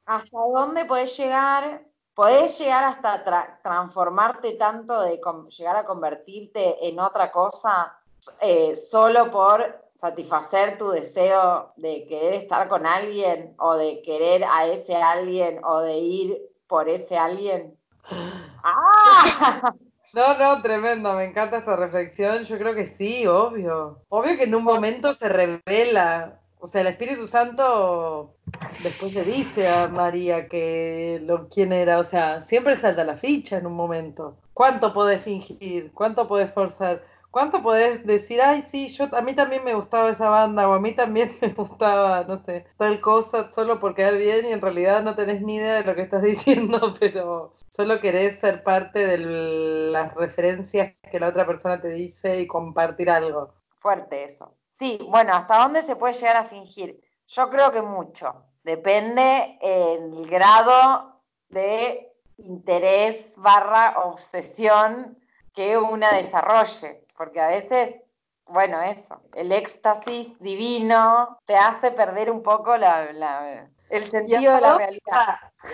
[0.05, 5.19] hasta dónde podés llegar, podés llegar hasta tra- transformarte tanto de
[5.49, 7.99] llegar a convertirte en otra cosa
[8.41, 14.67] eh, solo por satisfacer tu deseo de querer estar con alguien o de querer a
[14.67, 17.75] ese alguien o de ir por ese alguien.
[18.63, 19.73] ¡Ah!
[20.13, 22.43] No, no, tremendo, me encanta esta reflexión.
[22.43, 24.01] Yo creo que sí, obvio.
[24.09, 26.39] Obvio que en un momento se revela.
[26.59, 28.33] O sea, el Espíritu Santo
[28.81, 31.99] después le dice a María que lo, quién era.
[31.99, 34.37] O sea, siempre salta la ficha en un momento.
[34.53, 35.91] ¿Cuánto podés fingir?
[35.93, 37.03] ¿Cuánto podés forzar?
[37.31, 40.79] ¿Cuánto podés decir, ay, sí, yo a mí también me gustaba esa banda o a
[40.79, 45.03] mí también me gustaba, no sé, tal cosa solo por quedar bien y en realidad
[45.03, 49.17] no tenés ni idea de lo que estás diciendo, pero solo querés ser parte de
[49.17, 53.53] las referencias que la otra persona te dice y compartir algo.
[53.77, 54.55] Fuerte eso.
[54.75, 57.01] Sí, bueno, ¿hasta dónde se puede llegar a fingir?
[57.27, 58.45] Yo creo que mucho.
[58.63, 65.17] Depende el grado de interés barra obsesión
[65.53, 67.06] que una desarrolle.
[67.17, 67.95] Porque a veces,
[68.45, 74.53] bueno, eso, el éxtasis divino te hace perder un poco la, la- el ¿Y sentido
[74.55, 75.23] de la dónde, realidad.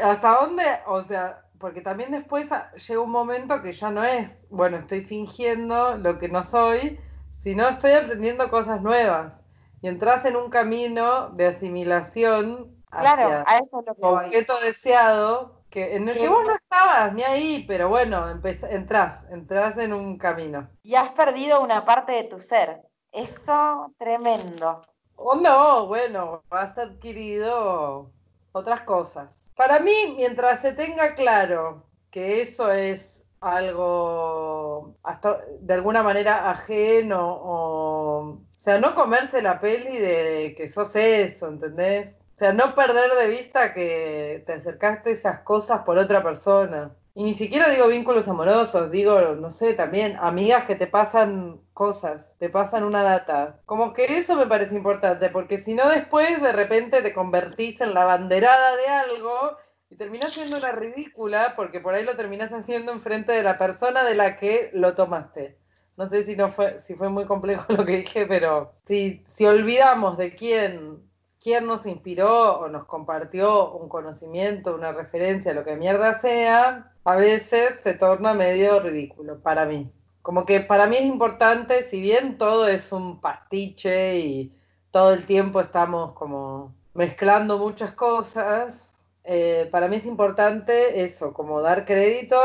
[0.03, 0.63] hasta dónde?
[0.87, 2.49] O sea, porque también después
[2.87, 6.99] llega un momento que ya no es, bueno, estoy fingiendo lo que no soy,
[7.31, 9.43] sino estoy aprendiendo cosas nuevas.
[9.81, 14.35] Y entras en un camino de asimilación Claro, hacia a eso es lo que voy.
[14.37, 18.30] objeto deseado, que, en el que vos no estabas ni ahí, pero bueno,
[18.69, 20.69] entras, entras en un camino.
[20.84, 22.84] Y has perdido una parte de tu ser.
[23.11, 24.82] Eso, tremendo.
[25.15, 28.11] O no, bueno, has adquirido
[28.51, 29.51] otras cosas.
[29.55, 37.28] Para mí, mientras se tenga claro que eso es algo hasta de alguna manera ajeno
[37.28, 42.15] o, o sea, no comerse la peli de que sos eso, ¿entendés?
[42.34, 46.91] O sea, no perder de vista que te acercaste a esas cosas por otra persona.
[47.15, 52.36] Y ni siquiera digo vínculos amorosos, digo, no sé, también amigas que te pasan cosas,
[52.39, 53.59] te pasan una data.
[53.67, 57.93] Como que eso me parece importante, porque si no después de repente te convertís en
[57.93, 59.57] la banderada de algo
[59.91, 64.03] y terminás siendo una ridícula porque por ahí lo terminás haciendo enfrente de la persona
[64.03, 65.59] de la que lo tomaste.
[65.97, 69.45] No sé si no fue, si fue muy complejo lo que dije, pero si, si
[69.45, 71.12] olvidamos de quién,
[71.43, 77.15] quién nos inspiró o nos compartió un conocimiento, una referencia, lo que mierda sea, a
[77.15, 79.91] veces se torna medio ridículo para mí.
[80.21, 84.57] Como que para mí es importante, si bien todo es un pastiche y
[84.89, 88.93] todo el tiempo estamos como mezclando muchas cosas,
[89.25, 92.37] eh, para mí es importante eso, como dar crédito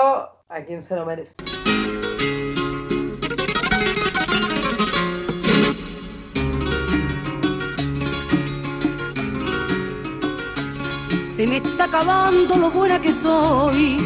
[0.49, 1.35] a quien se lo merece.
[11.39, 13.97] Se me está acabando lo buena que soy.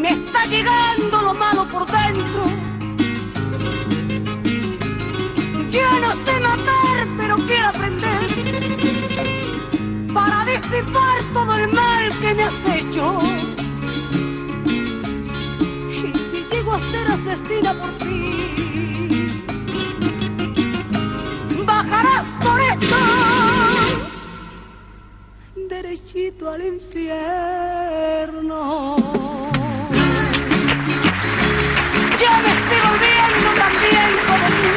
[0.00, 2.44] Me está llegando lo malo por dentro.
[5.72, 8.20] Yo no sé matar, pero quiero aprender
[10.14, 13.20] para disipar todo el mal que me has hecho.
[15.90, 19.32] Y si llego a ser asesina por ti,
[21.66, 23.55] bajarás por esto
[25.86, 27.36] derechito al infierno.
[32.18, 34.70] Ya me estoy volviendo también como tú,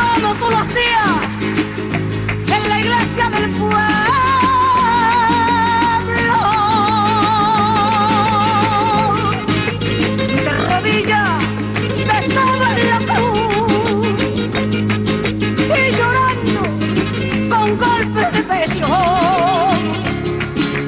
[0.00, 1.28] como tú lo hacías
[2.56, 4.03] en la iglesia del pueblo.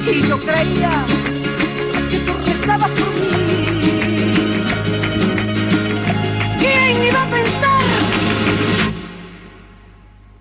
[0.09, 1.05] Y yo creía
[2.09, 3.65] que tú rezabas por mí.
[6.59, 7.85] ¿Quién iba a pensar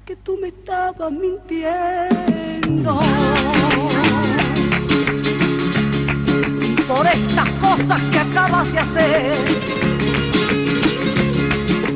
[0.05, 3.01] que tú me estabas mintiendo?
[6.61, 9.77] Si por estas cosas que acabas de hacer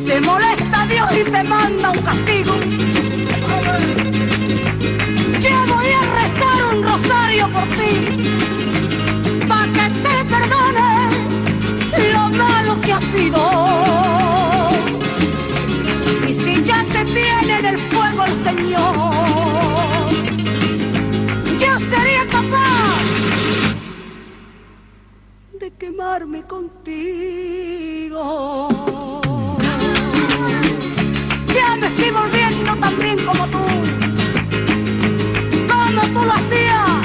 [0.07, 2.55] se molesta Dios y te manda un castigo.
[5.41, 7.95] Yo voy a rezar un rosario por ti,
[9.49, 10.91] para que te perdone
[12.13, 13.43] lo malo que has sido.
[16.29, 20.11] Y si ya te tiene en el fuego el Señor,
[21.59, 23.01] yo sería capaz
[25.59, 28.23] de quemarme contigo.
[31.55, 33.60] Ya me estoy volviendo como tú, como tú
[36.25, 37.00] lo hacías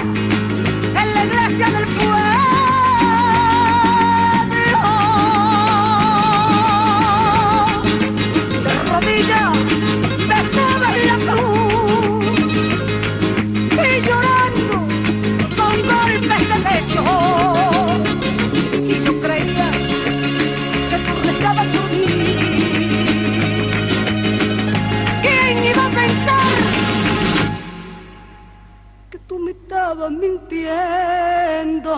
[30.09, 31.93] mintiendo?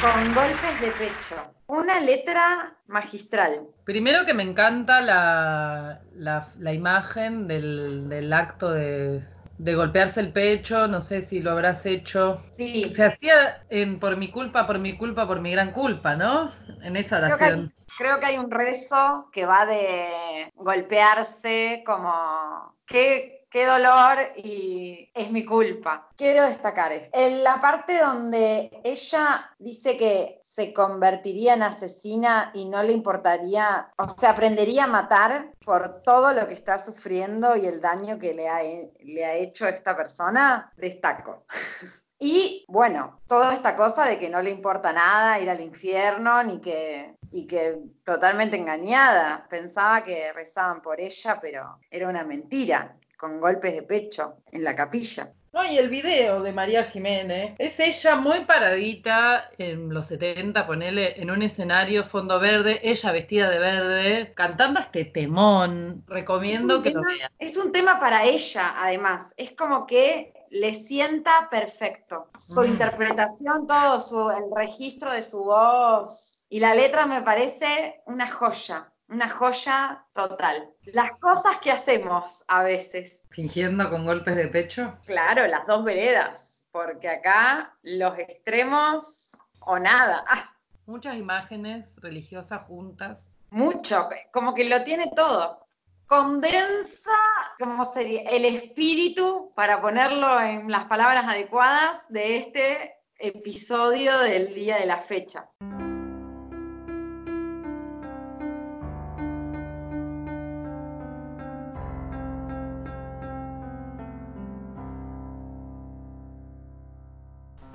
[0.00, 1.34] Con golpes de pecho.
[1.66, 3.50] Una letra magistral.
[3.84, 9.22] Primero que me encanta la, la- la imagen del, del acto de,
[9.58, 12.36] de golpearse el pecho, no sé si lo habrás hecho.
[12.52, 12.92] Sí.
[12.94, 16.50] Se hacía en por mi culpa, por mi culpa, por mi gran culpa, ¿no?
[16.82, 17.74] En esa Creo que, hay, oración.
[17.98, 25.32] Creo que hay un rezo que va de golpearse como qué, qué dolor y es
[25.32, 26.08] mi culpa.
[26.16, 27.10] Quiero destacar esto.
[27.18, 33.92] En la parte donde ella dice que se convertiría en asesina y no le importaría,
[33.98, 38.32] o sea, aprendería a matar por todo lo que está sufriendo y el daño que
[38.32, 38.60] le ha,
[39.00, 41.44] le ha hecho esta persona, destaco.
[42.18, 46.60] Y bueno, toda esta cosa de que no le importa nada ir al infierno, ni
[46.60, 49.46] que, y que totalmente engañada.
[49.48, 54.74] Pensaba que rezaban por ella, pero era una mentira, con golpes de pecho en la
[54.74, 55.32] capilla.
[55.52, 61.20] No, y el video de María Jiménez es ella muy paradita en los 70, ponele
[61.20, 66.04] en un escenario fondo verde, ella vestida de verde, cantando este temón.
[66.06, 67.32] Recomiendo que lo vean.
[67.38, 69.32] Es un tema para ella, además.
[69.36, 72.30] Es como que le sienta perfecto.
[72.38, 72.66] Su Mm.
[72.66, 76.40] interpretación, todo su, el registro de su voz.
[76.48, 80.74] Y la letra me parece una joya, una joya total.
[80.92, 83.26] Las cosas que hacemos a veces.
[83.30, 84.98] Fingiendo con golpes de pecho.
[85.06, 86.66] Claro, las dos veredas.
[86.70, 89.30] Porque acá los extremos
[89.60, 90.24] o nada.
[90.28, 90.50] Ah,
[90.86, 93.36] Muchas imágenes religiosas juntas.
[93.50, 95.67] mucho, como que lo tiene todo.
[96.08, 97.10] Condensa,
[97.58, 98.22] ¿cómo sería?
[98.22, 104.96] El espíritu, para ponerlo en las palabras adecuadas, de este episodio del día de la
[104.96, 105.50] fecha.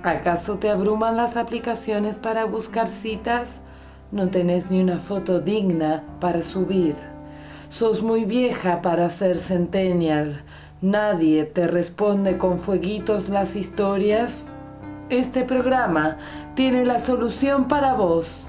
[0.02, 3.60] ¿Acaso te abruman las aplicaciones para buscar citas?
[4.10, 7.13] No tenés ni una foto digna para subir.
[7.76, 10.42] Sos muy vieja para ser centennial.
[10.80, 14.46] Nadie te responde con fueguitos las historias.
[15.10, 16.18] Este programa
[16.54, 18.46] tiene la solución para vos.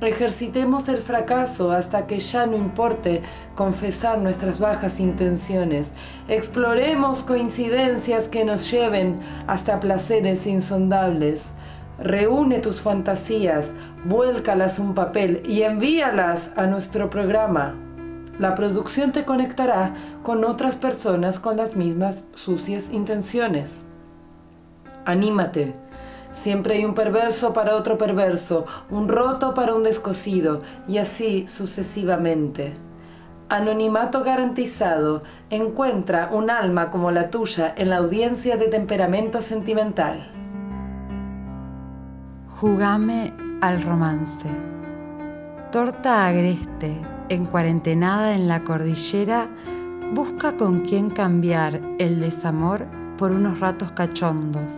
[0.00, 3.22] Ejercitemos el fracaso hasta que ya no importe
[3.56, 5.94] confesar nuestras bajas intenciones.
[6.28, 9.18] Exploremos coincidencias que nos lleven
[9.48, 11.50] hasta placeres insondables.
[11.98, 13.72] Reúne tus fantasías,
[14.06, 17.74] vuélcalas un papel y envíalas a nuestro programa.
[18.38, 23.88] La producción te conectará con otras personas con las mismas sucias intenciones.
[25.04, 25.74] Anímate.
[26.32, 32.74] Siempre hay un perverso para otro perverso, un roto para un descosido, y así sucesivamente.
[33.48, 35.22] Anonimato garantizado.
[35.48, 40.30] Encuentra un alma como la tuya en la audiencia de temperamento sentimental.
[42.60, 44.48] Jugame al romance.
[45.72, 49.48] Torta agreste, en cuarentenada en la cordillera,
[50.14, 52.86] busca con quién cambiar el desamor
[53.18, 54.72] por unos ratos cachondos.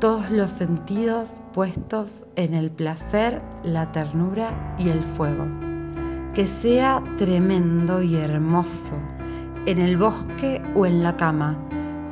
[0.00, 5.46] Todos los sentidos puestos en el placer, la ternura y el fuego.
[6.34, 8.94] Que sea tremendo y hermoso,
[9.66, 11.58] en el bosque o en la cama,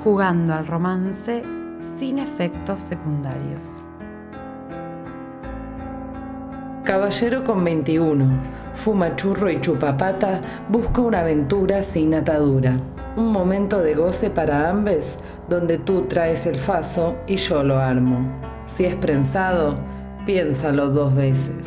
[0.02, 1.44] jugando al romance
[1.98, 3.85] sin efectos secundarios.
[6.86, 8.40] Caballero con 21,
[8.74, 12.76] fuma churro y chupapata, busca una aventura sin atadura.
[13.16, 15.18] Un momento de goce para ambos,
[15.48, 18.40] donde tú traes el faso y yo lo armo.
[18.68, 19.74] Si es prensado,
[20.26, 21.66] piénsalo dos veces.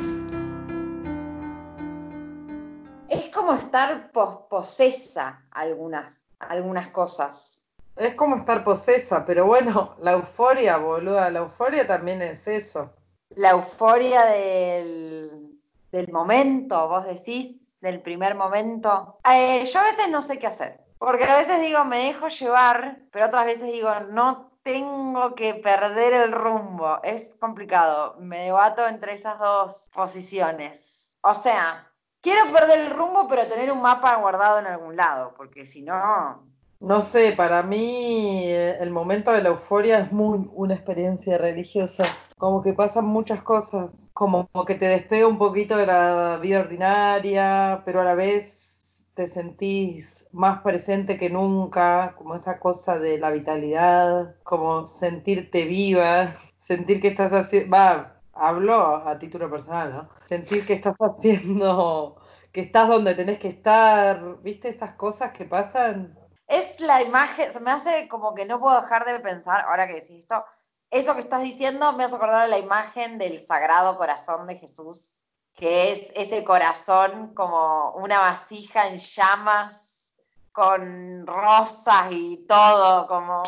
[3.09, 7.65] Es como estar pos- posesa algunas, algunas cosas.
[7.97, 12.91] Es como estar posesa, pero bueno, la euforia, boluda, la euforia también es eso.
[13.35, 15.59] La euforia del,
[15.91, 19.19] del momento, vos decís, del primer momento.
[19.29, 22.99] Eh, yo a veces no sé qué hacer, porque a veces digo, me dejo llevar,
[23.11, 26.99] pero otras veces digo, no tengo que perder el rumbo.
[27.03, 31.17] Es complicado, me debato entre esas dos posiciones.
[31.21, 35.65] O sea, quiero perder el rumbo, pero tener un mapa guardado en algún lado, porque
[35.65, 36.45] si no,
[36.81, 42.03] No sé, para mí eh, el momento de la euforia es muy una experiencia religiosa.
[42.39, 47.83] Como que pasan muchas cosas, como que te despega un poquito de la vida ordinaria,
[47.83, 53.31] pero a la vez te sentís más presente que nunca, como esa cosa de la
[53.31, 56.27] vitalidad, como sentirte viva,
[56.57, 60.09] sentir que estás haciendo, va, hablo a título personal, ¿no?
[60.23, 62.15] Sentir que estás haciendo,
[62.53, 66.17] que estás donde tenés que estar, ¿viste esas cosas que pasan?
[66.47, 69.95] Es la imagen, se me hace como que no puedo dejar de pensar, ahora que
[69.95, 70.45] decís esto,
[70.91, 75.11] eso que estás diciendo me hace acordar a la imagen del Sagrado Corazón de Jesús,
[75.55, 80.13] que es ese corazón como una vasija en llamas,
[80.51, 83.43] con rosas y todo, como,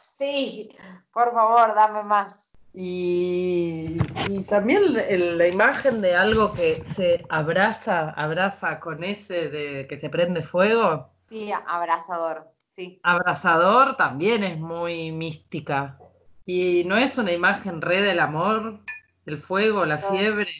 [0.00, 0.70] sí,
[1.12, 2.52] por favor, dame más.
[2.72, 3.96] Y,
[4.28, 9.96] y también el- la imagen de algo que se abraza, abraza con ese de que
[9.98, 13.00] se prende fuego, Sí, abrazador, sí.
[13.02, 15.98] abrazador, también es muy mística.
[16.46, 18.80] Y no es una imagen re del amor,
[19.26, 20.50] el fuego, la fiebre.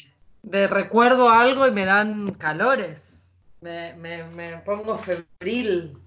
[0.43, 3.35] De recuerdo algo y me dan calores.
[3.61, 5.99] Me, me- me pongo febril.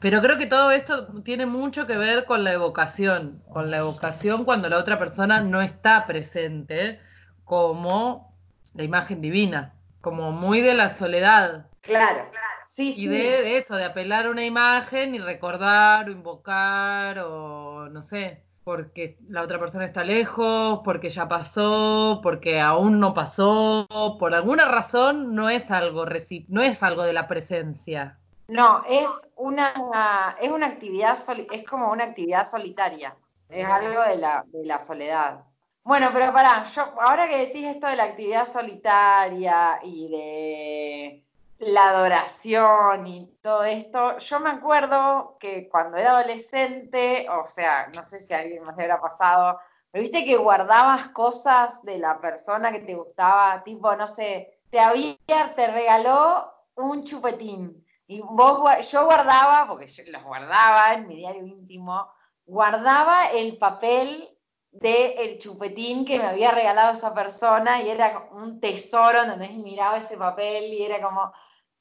[0.00, 4.44] Pero creo que todo esto tiene mucho que ver con la evocación, con la evocación
[4.44, 7.00] cuando la otra persona no está presente,
[7.44, 8.36] como
[8.74, 11.66] la imagen divina, como muy de la soledad.
[11.82, 12.30] Claro,
[12.66, 13.08] sí, Y sí.
[13.08, 18.43] de, de eso, de apelar a una imagen y recordar o invocar o no sé,
[18.64, 23.86] porque la otra persona está lejos, porque ya pasó, porque aún no pasó,
[24.18, 26.06] por alguna razón no es algo
[26.48, 28.18] no es algo de la presencia.
[28.48, 31.18] No, es una, es una actividad,
[31.52, 33.14] es como una actividad solitaria.
[33.48, 35.44] Es algo de la, de la soledad.
[35.82, 41.24] Bueno, pero pará, yo, ahora que decís esto de la actividad solitaria y de
[41.66, 48.02] la adoración y todo esto, yo me acuerdo que cuando era adolescente, o sea, no
[48.04, 49.58] sé si a alguien más le habrá pasado,
[49.90, 54.80] pero viste que guardabas cosas de la persona que te gustaba, tipo, no sé, te
[54.80, 55.16] había,
[55.54, 57.86] te regaló un chupetín.
[58.06, 62.08] Y vos, yo guardaba, porque yo los guardaba en mi diario íntimo,
[62.44, 64.28] guardaba el papel
[64.70, 69.20] del chupetín que me había regalado esa persona y era un tesoro.
[69.48, 71.32] Y miraba ese papel y era como,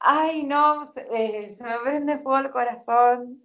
[0.04, 3.42] ay no, se, eh, se me prende fuego el corazón,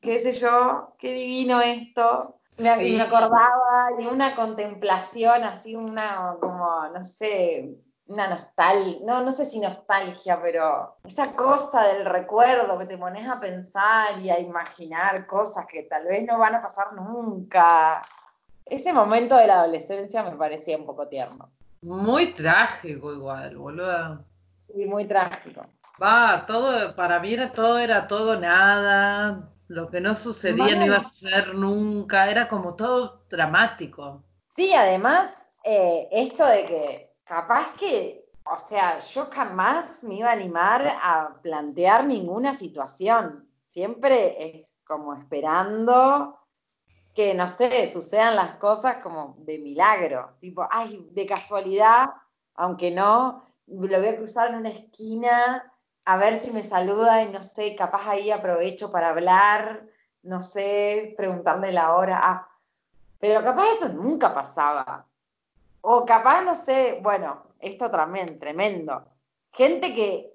[0.00, 2.40] qué sé yo, qué divino esto.
[2.58, 2.96] Me, Sí.
[2.96, 9.44] me acordaba de una contemplación así, una como, no sé, una nostalgia, no, no sé
[9.46, 15.26] si nostalgia, pero esa cosa del recuerdo que te pones a pensar y a imaginar
[15.26, 18.02] cosas que tal vez no van a pasar nunca.
[18.64, 21.50] Ese momento de la adolescencia me parecía un poco tierno.
[21.82, 24.24] Muy trágico igual, boluda.
[24.74, 25.64] Y muy trágico.
[26.00, 29.42] Va, todo, para mí era todo, era todo nada.
[29.66, 32.30] Lo que no sucedía no iba a ser nunca.
[32.30, 34.22] Era como todo dramático.
[34.54, 40.32] Sí, además, eh, esto de que capaz que, o sea, yo jamás me iba a
[40.32, 43.48] animar a plantear ninguna situación.
[43.68, 46.38] Siempre es como esperando
[47.12, 50.36] que, no sé, sucedan las cosas como de milagro.
[50.40, 52.06] Tipo, ay, de casualidad,
[52.54, 55.72] aunque no, lo voy a cruzar en una esquina
[56.08, 59.84] a ver si me saluda y no sé, capaz ahí aprovecho para hablar,
[60.22, 62.18] no sé, preguntarle la hora.
[62.22, 62.48] Ah,
[63.20, 65.04] pero capaz eso nunca pasaba.
[65.82, 69.04] O capaz, no sé, bueno, esto también, tremendo.
[69.52, 70.34] Gente que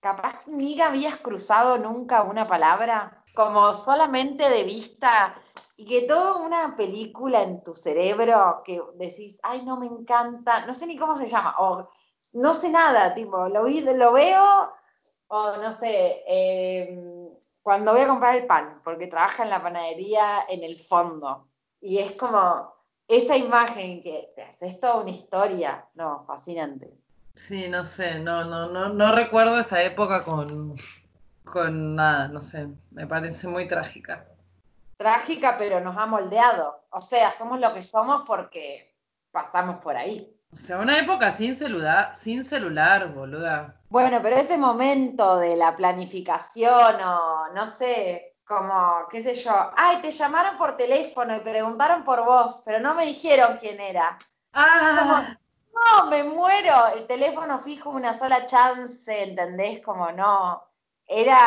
[0.00, 5.40] capaz ni habías cruzado nunca una palabra, como solamente de vista,
[5.76, 10.74] y que toda una película en tu cerebro que decís, ay, no me encanta, no
[10.74, 11.88] sé ni cómo se llama, o
[12.32, 14.72] no sé nada, tipo, lo, vi, lo veo,
[15.32, 17.30] o no sé, eh,
[17.62, 21.46] cuando voy a comprar el pan, porque trabaja en la panadería en el fondo,
[21.80, 22.74] y es como
[23.06, 26.92] esa imagen que te haces toda una historia, no, fascinante.
[27.34, 30.74] Sí, no sé, no, no, no, no recuerdo esa época con,
[31.44, 34.26] con nada, no sé, me parece muy trágica.
[34.96, 36.82] Trágica, pero nos ha moldeado.
[36.90, 38.96] O sea, somos lo que somos porque
[39.30, 40.36] pasamos por ahí.
[40.52, 43.76] O sea, una época sin celular, sin celular, boluda.
[43.88, 49.98] Bueno, pero ese momento de la planificación o no sé, como, qué sé yo, ay,
[49.98, 54.18] te llamaron por teléfono y preguntaron por vos, pero no me dijeron quién era.
[54.52, 55.36] Ah,
[55.72, 56.88] No, me muero.
[56.96, 59.80] El teléfono fijo una sola chance, ¿entendés?
[59.84, 60.64] Como no.
[61.06, 61.38] Era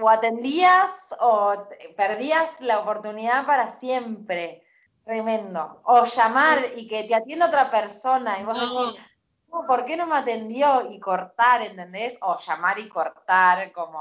[0.00, 1.52] o atendías o
[1.96, 4.64] perdías la oportunidad para siempre.
[5.04, 5.80] Tremendo.
[5.84, 8.86] O llamar y que te atienda otra persona y vos No.
[8.86, 9.02] decís,
[9.48, 10.90] "No, ¿por qué no me atendió?
[10.90, 12.16] Y cortar, ¿entendés?
[12.22, 14.00] O llamar y cortar, como,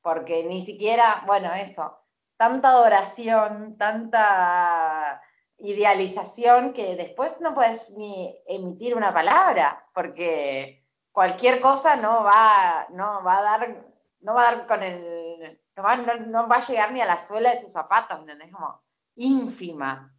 [0.00, 1.98] porque ni siquiera, bueno, eso,
[2.36, 5.20] tanta adoración, tanta
[5.58, 13.24] idealización que después no puedes ni emitir una palabra, porque cualquier cosa no va, no
[13.24, 13.84] va a dar,
[14.20, 17.06] no va a dar con el, no va, no- no va a llegar ni a
[17.06, 18.52] la suela de sus zapatos, ¿entendés?
[18.52, 18.80] Como
[19.16, 20.14] ínfima.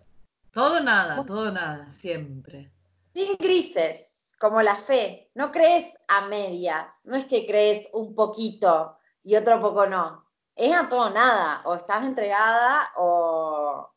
[0.51, 2.71] Todo nada, todo nada, siempre.
[3.13, 5.29] Sin grises, como la fe.
[5.35, 10.25] No crees a medias, no es que crees un poquito y otro poco no.
[10.55, 13.89] Es a todo nada, o estás entregada o,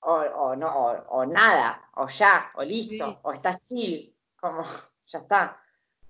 [0.00, 3.18] o, o no, o, o nada, o ya, o listo, Sí.
[3.22, 4.62] o estás chill, como
[5.06, 5.56] ya está.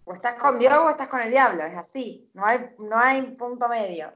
[0.05, 3.23] O estás con Dios o estás con el diablo, es así, no hay, no hay
[3.33, 4.13] punto medio.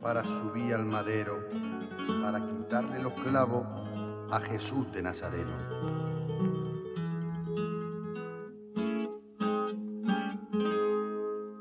[0.00, 1.46] Para subir al madero,
[2.22, 3.66] para quitarle los clavos
[4.30, 5.52] a Jesús de Nazareno?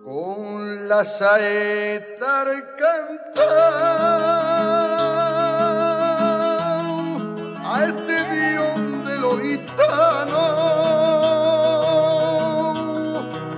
[0.06, 2.64] Con la saeta al
[7.66, 10.46] a este dios de los gitanos,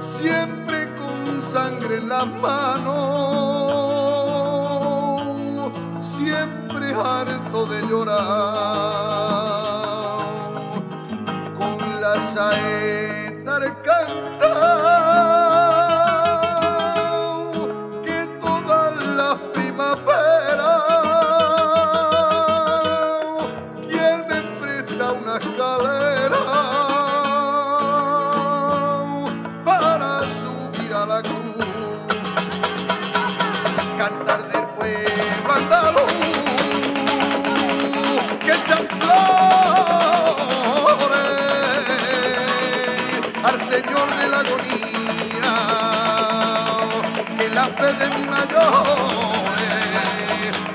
[0.04, 2.93] siempre con sangre en las manos,
[7.54, 8.63] harto de llorar,
[47.92, 48.56] de mi mayores,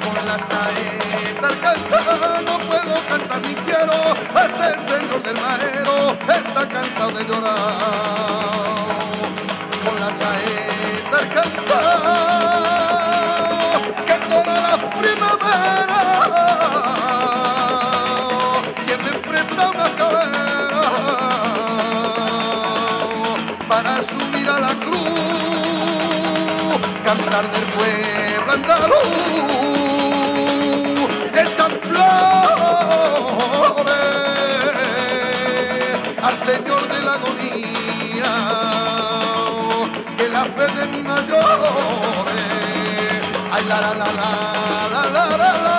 [0.05, 3.95] con la saeta al no puedo cantar ni quiero.
[4.35, 7.55] Hacer el señor del maero está cansado de llorar.
[9.85, 12.03] Con la saeta el cantar,
[14.07, 16.01] que la primavera,
[18.85, 20.38] quien me enfrenta una cabera
[27.09, 28.99] cantar del pueblo andaluz
[31.43, 32.29] echan flores
[36.23, 38.33] al Señor de la agonía
[40.19, 42.53] que la fe de mi mayores
[43.53, 44.09] ay la la la
[44.93, 45.78] la la la, la.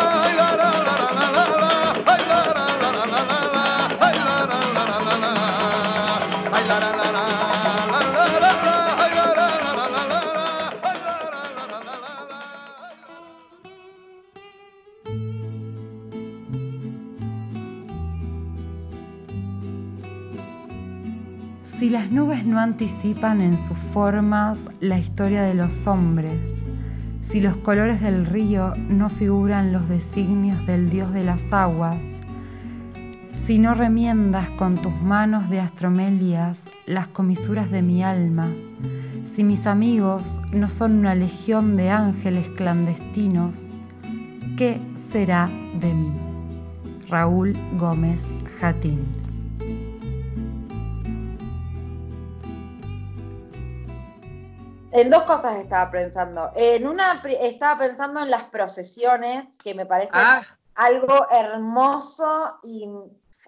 [21.89, 26.39] Si las nubes no anticipan en sus formas la historia de los hombres,
[27.23, 31.97] si los colores del río no figuran los designios del dios de las aguas,
[33.43, 38.45] si no remiendas con tus manos de astromelias las comisuras de mi alma,
[39.33, 43.55] si mis amigos no son una legión de ángeles clandestinos,
[44.57, 44.79] ¿qué
[45.11, 45.49] será
[45.81, 46.13] de mí?
[47.09, 48.21] Raúl Gómez
[48.59, 49.18] Jatín.
[54.91, 56.51] En dos cosas estaba pensando.
[56.55, 60.43] En una estaba pensando en las procesiones, que me parece Ah.
[60.75, 62.89] algo hermoso y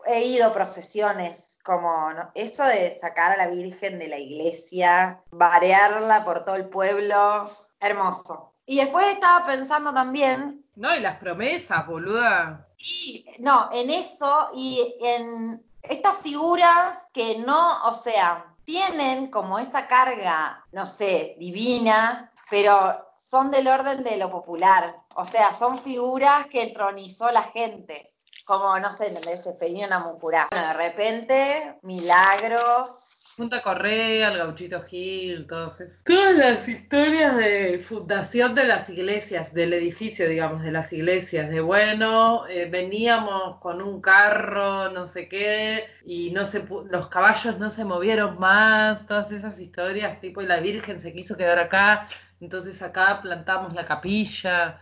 [0.08, 2.32] he ido a procesiones, como ¿no?
[2.36, 8.54] eso de sacar a la Virgen de la iglesia, varearla por todo el pueblo, hermoso.
[8.66, 12.68] Y después estaba pensando también No, y las promesas, boluda.
[12.78, 19.86] y, no, en eso y en estas figuras que no, o sea, tienen como esa
[19.88, 24.96] carga, no sé, divina, pero son del orden de lo popular.
[25.16, 28.10] O sea, son figuras que entronizó la gente.
[28.46, 29.44] Como, no sé, ¿entendés?
[29.44, 30.48] Seferino Namucurá.
[30.52, 33.21] Bueno, de repente, milagros.
[33.38, 36.04] Punta Correa, el Gauchito Gil, todos esos.
[36.04, 41.62] Todas las historias de fundación de las iglesias, del edificio, digamos, de las iglesias, de
[41.62, 47.70] bueno, eh, veníamos con un carro, no sé qué, y no se los caballos no
[47.70, 52.08] se movieron más, todas esas historias, tipo, y la Virgen se quiso quedar acá,
[52.40, 54.80] entonces acá plantamos la capilla.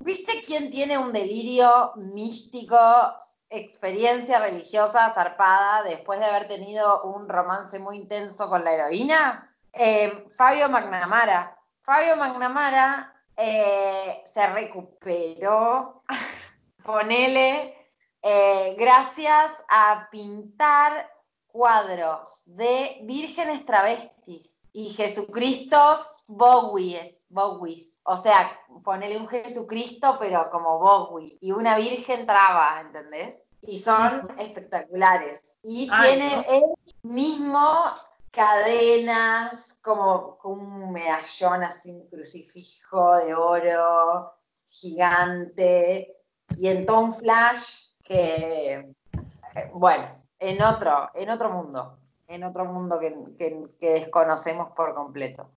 [0.00, 2.76] ¿Viste quién tiene un delirio místico,
[3.52, 9.54] experiencia religiosa zarpada después de haber tenido un romance muy intenso con la heroína?
[9.72, 11.56] Eh, Fabio Magnamara.
[11.82, 16.02] Fabio Magnamara eh, se recuperó,
[16.84, 17.76] ponele,
[18.22, 21.10] eh, gracias a pintar
[21.46, 27.98] cuadros de vírgenes travestis y Jesucristos Bowies, Bowies.
[28.04, 28.50] O sea,
[28.84, 33.42] ponele un Jesucristo, pero como Bowie, y una virgen traba, ¿entendés?
[33.62, 35.42] Y son espectaculares.
[35.62, 36.44] Y Ay, tiene ¿no?
[36.48, 36.62] él
[37.02, 37.84] mismo
[38.30, 44.32] cadenas, como, como un medallón así, un crucifijo de oro
[44.66, 46.16] gigante,
[46.56, 50.08] y en un flash que, eh, bueno,
[50.38, 55.50] en otro, en otro mundo, en otro mundo que, que- que desconocemos por completo.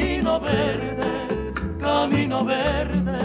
[0.00, 3.18] Camino verde, camino verde,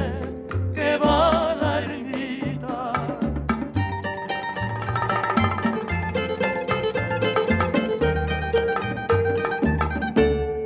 [0.73, 2.93] que va a la ermita.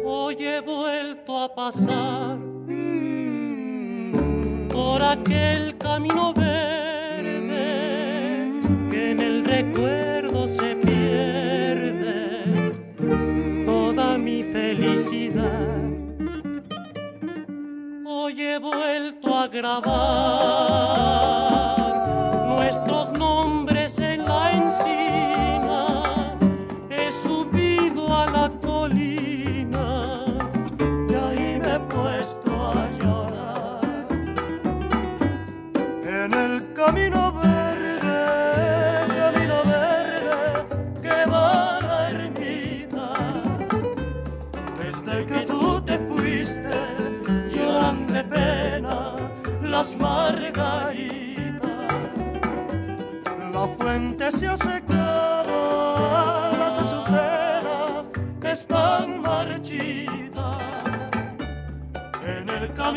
[0.03, 2.39] Hoy he vuelto a pasar
[4.71, 6.78] por aquel camino verde
[19.61, 19.89] grabar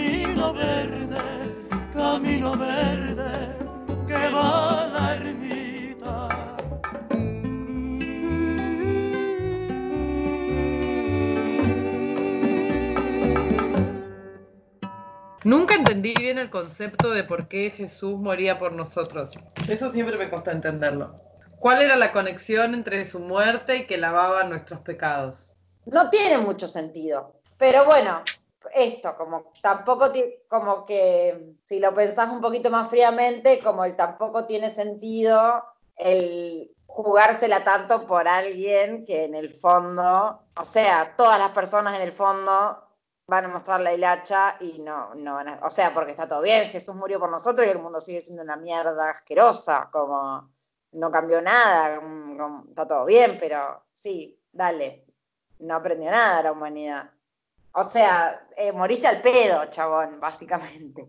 [0.02, 1.20] camino verde,
[1.92, 3.56] camino verde,
[4.06, 6.56] que va a la ermita.
[15.44, 19.30] Nunca entendí bien el concepto de por qué Jesús moría por nosotros.
[19.68, 21.20] Eso siempre me costó entenderlo.
[21.60, 25.54] ¿Cuál era la conexión entre su muerte y que lavaba nuestros pecados?
[25.86, 27.34] No tiene mucho sentido.
[27.56, 28.22] Pero bueno,
[28.74, 30.10] esto, como tampoco
[30.48, 35.64] como que si lo pensás un poquito más fríamente, como el tampoco tiene sentido
[35.96, 42.02] el jugársela tanto por alguien que en el fondo, o sea, todas las personas en
[42.02, 42.82] el fondo
[43.26, 46.42] van a mostrar la hilacha y no, no van a, o sea, porque está todo
[46.42, 50.50] bien, Jesús murió por nosotros y el mundo sigue siendo una mierda asquerosa, como
[50.92, 52.00] no cambió nada,
[52.68, 55.06] está todo bien, pero sí, dale,
[55.60, 57.10] no aprendió nada la humanidad.
[57.74, 61.08] O sea, eh, moriste al pedo, chabón, básicamente.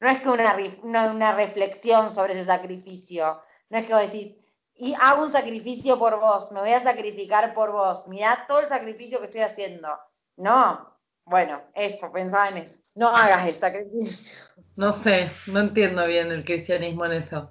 [0.00, 3.40] No es que una, reflexión sobre ese sacrificio.
[3.70, 4.36] No es que vos decís,
[4.74, 8.08] y hago un sacrificio por vos, me voy a sacrificar por vos.
[8.08, 9.88] Mirá todo el sacrificio que estoy haciendo.
[10.36, 12.80] No, bueno, eso, pensaba en eso.
[12.96, 14.36] No hagas el sacrificio.
[14.76, 17.50] No sé, no entiendo bien el cristianismo en eso.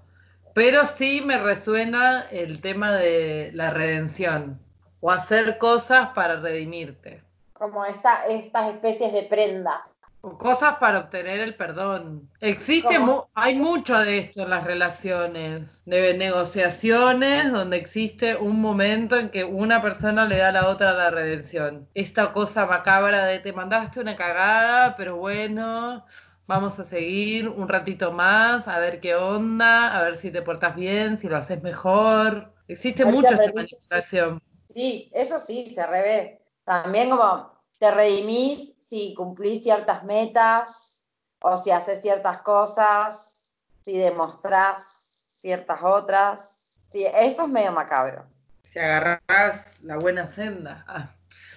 [0.54, 4.62] Pero sí me resuena el tema de la redención
[5.00, 7.24] o hacer cosas para redimirte.
[7.54, 9.86] Como esta, estas especies de prendas.
[10.22, 12.30] O cosas para obtener el perdón.
[12.39, 19.18] Existe, mu- hay mucho de esto en las relaciones, de negociaciones, donde existe un momento
[19.18, 21.89] en que una persona le da a la otra la redención.
[21.93, 26.06] Esta cosa macabra de te mandaste una cagada, pero bueno,
[26.47, 30.74] vamos a seguir un ratito más, a ver qué onda, a ver si te portas
[30.76, 32.54] bien, si lo haces mejor.
[32.68, 34.41] Existe mucho esta manipulación.
[34.74, 36.43] Sí, eso sí, se revé.
[36.64, 41.03] También como te redimís si cumplís ciertas metas
[41.41, 46.80] o si haces ciertas cosas, si demostrás ciertas otras.
[46.89, 48.26] Sí, eso es medio macabro.
[48.64, 51.14] Si agarras la buena senda, ah,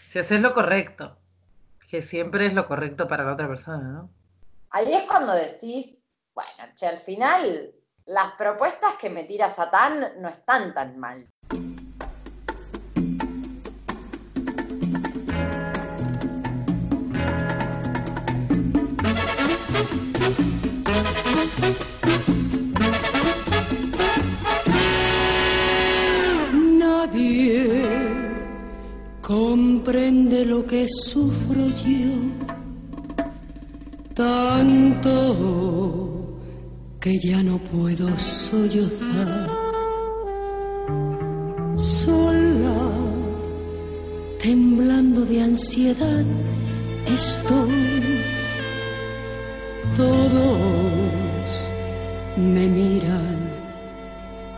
[0.08, 1.16] si haces lo correcto,
[1.88, 4.10] que siempre es lo correcto para la otra persona, ¿no?
[4.70, 5.98] Ahí es cuando decís,
[6.34, 7.72] bueno, che, al final
[8.06, 11.28] las propuestas que me tira Satán no están tan mal.
[29.26, 32.12] Comprende lo que sufro yo,
[34.14, 35.20] tanto
[37.00, 39.50] que ya no puedo sollozar.
[41.74, 42.78] Sola,
[44.38, 46.24] temblando de ansiedad,
[47.12, 48.20] estoy.
[49.96, 51.48] Todos
[52.36, 53.38] me miran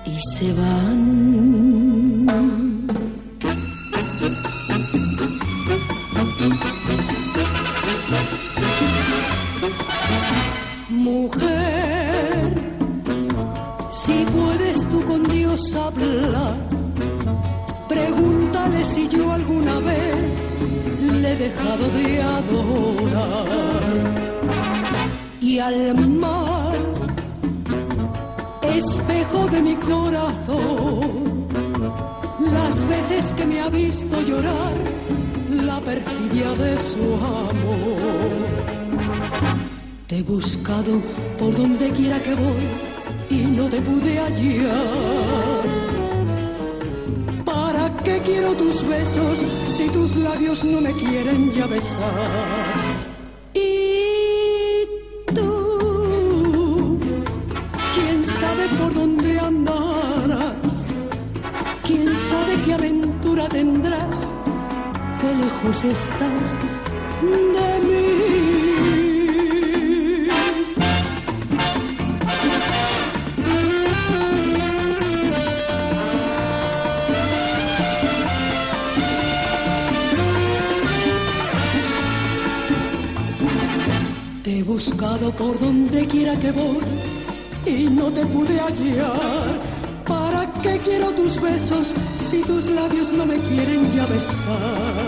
[0.04, 1.27] y se van.
[11.08, 12.52] Mujer,
[13.88, 16.56] si puedes tú con Dios hablar,
[17.88, 20.16] pregúntale si yo alguna vez
[21.00, 23.46] le he dejado de adorar.
[25.40, 26.76] Y al mar,
[28.64, 31.48] espejo de mi corazón.
[32.52, 34.74] Las veces que me ha visto llorar,
[35.64, 38.07] la perfidia de su amor.
[40.08, 41.02] Te he buscado
[41.38, 42.66] por donde quiera que voy
[43.28, 45.66] y no te pude hallar.
[47.44, 52.02] ¿Para qué quiero tus besos si tus labios no me quieren ya besar?
[53.52, 54.86] Y
[55.34, 56.98] tú,
[57.94, 60.88] quién sabe por dónde andarás,
[61.86, 64.32] quién sabe qué aventura tendrás,
[65.20, 66.58] qué lejos estás
[67.20, 67.67] de
[85.38, 86.82] por donde quiera que voy
[87.64, 89.60] y no te pude hallar.
[90.04, 95.07] ¿Para qué quiero tus besos si tus labios no me quieren ya besar?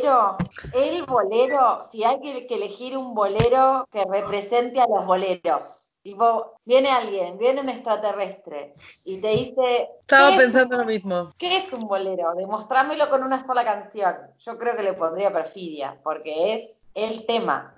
[0.00, 0.38] Bolero?
[0.72, 5.90] El bolero, si hay que, elegir un bolero que represente a los boleros.
[6.02, 8.74] Tipo, viene alguien, viene un extraterrestre
[9.04, 9.88] y te dice.
[10.00, 11.32] Estaba ¿qué es- pensando lo mismo.
[11.36, 12.34] ¿Qué es un bolero?
[12.34, 14.16] Demostrámelo con una sola canción.
[14.46, 17.74] Yo creo que le pondría perfidia, porque es el tema.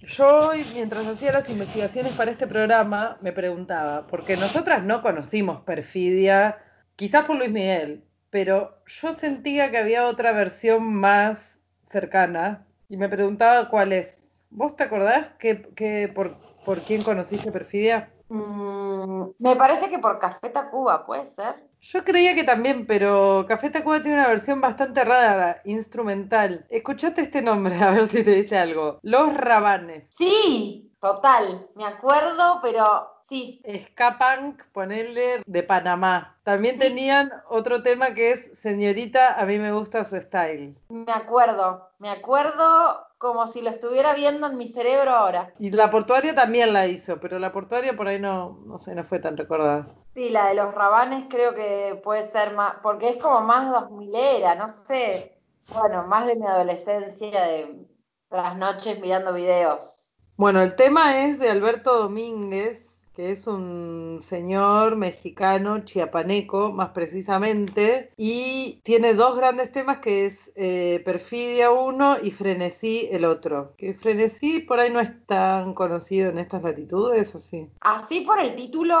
[0.00, 6.58] Yo mientras hacía las investigaciones para este programa, me preguntaba, porque nosotras no conocimos Perfidia,
[6.96, 8.03] quizás por Luis Miguel,
[8.34, 14.40] pero yo sentía que había otra versión más cercana y me preguntaba cuál es.
[14.50, 18.12] ¿Vos te acordás que, que por, por quién conociste Perfidia?
[18.28, 21.54] Mm, me parece que por Café Tacuba, ¿puede ser?
[21.80, 26.66] Yo creía que también, pero Café Tacuba tiene una versión bastante rara, instrumental.
[26.70, 28.98] Escuchate este nombre, a ver si te dice algo.
[29.02, 30.10] Los Rabanes.
[30.18, 31.68] Sí, total.
[31.76, 33.62] Me acuerdo, pero sí.
[33.96, 36.38] Punk, ponerle de Panamá.
[36.44, 40.76] También tenían otro tema que es Señorita, a mí me gusta su style.
[40.88, 41.90] Me acuerdo.
[41.98, 45.46] Me acuerdo como si lo estuviera viendo en mi cerebro ahora.
[45.58, 49.04] Y la portuaria también la hizo, pero la portuaria por ahí no, no sé, no
[49.04, 49.88] fue tan recordada.
[50.14, 54.14] Sí, la de los rabanes creo que puede ser más, porque es como más 2000
[54.14, 55.40] era, no sé.
[55.72, 57.88] Bueno, más de mi adolescencia, de
[58.30, 60.12] las noches mirando videos.
[60.36, 68.10] Bueno, el tema es de Alberto Domínguez, que es un señor mexicano, chiapaneco más precisamente,
[68.16, 73.74] y tiene dos grandes temas que es eh, Perfidia uno y Frenesí el otro.
[73.76, 77.70] Que Frenesí por ahí no es tan conocido en estas latitudes, ¿o sí?
[77.80, 78.96] Así por el título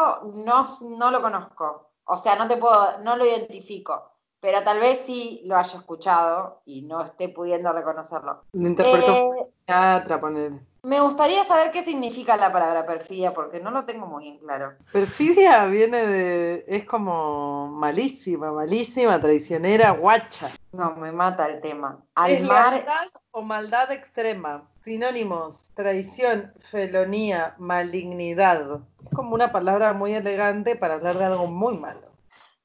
[0.46, 0.64] no,
[0.96, 1.90] no lo conozco.
[2.06, 4.10] O sea, no te puedo, no lo identifico.
[4.40, 8.44] Pero tal vez sí lo haya escuchado y no esté pudiendo reconocerlo.
[8.52, 9.34] Lo interpretó
[9.66, 10.60] Eh.
[10.84, 14.74] Me gustaría saber qué significa la palabra perfidia, porque no lo tengo muy en claro.
[14.92, 16.64] Perfidia viene de.
[16.68, 20.50] es como malísima, malísima, traicionera, guacha.
[20.72, 22.04] No, me mata el tema.
[22.26, 24.68] Es Al mar, lealtad o maldad extrema.
[24.82, 28.82] Sinónimos: traición, felonía, malignidad.
[29.06, 32.12] Es como una palabra muy elegante para hablar de algo muy malo.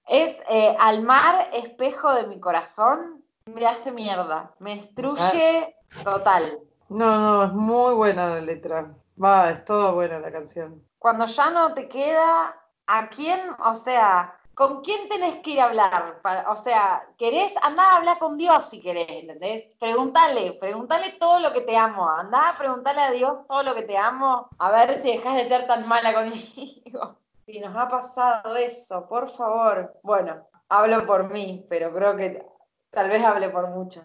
[0.09, 5.73] es eh, al mar, espejo de mi corazón, me hace mierda, me destruye
[6.03, 6.59] total.
[6.89, 8.93] No, no, es muy buena la letra.
[9.21, 10.83] Va, es toda buena la canción.
[10.97, 13.39] Cuando ya no te queda, ¿a quién?
[13.63, 16.21] O sea, ¿con quién tenés que ir a hablar?
[16.49, 17.53] O sea, ¿querés?
[17.61, 19.75] Andá a hablar con Dios si querés, ¿entendés?
[19.79, 22.09] Pregúntale, pregúntale todo lo que te amo.
[22.09, 25.47] Andá a preguntarle a Dios todo lo que te amo, a ver si dejas de
[25.47, 27.17] ser tan mala conmigo.
[27.49, 29.99] Si nos ha pasado eso, por favor.
[30.03, 32.45] Bueno, hablo por mí, pero creo que
[32.91, 34.03] tal vez hable por muchos.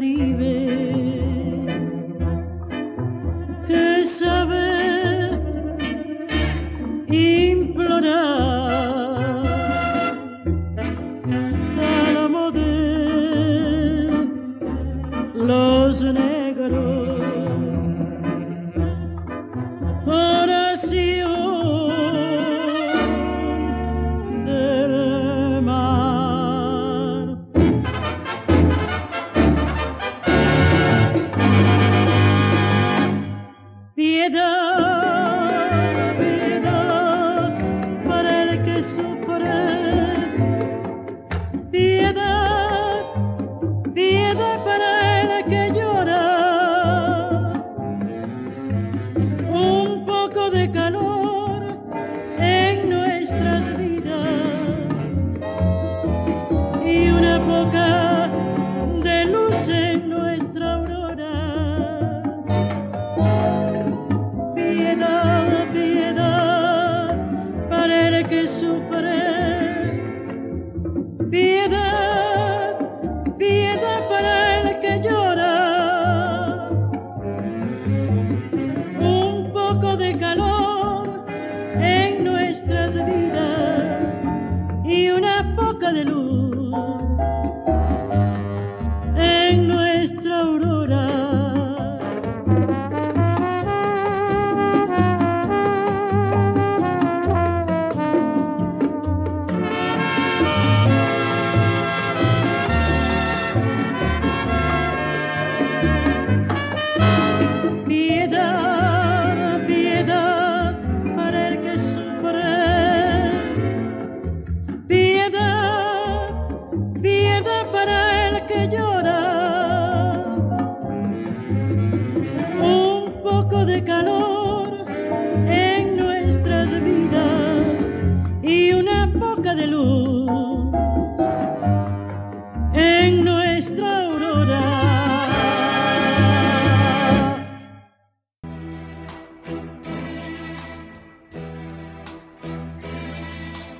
[0.00, 0.59] Oración Caribe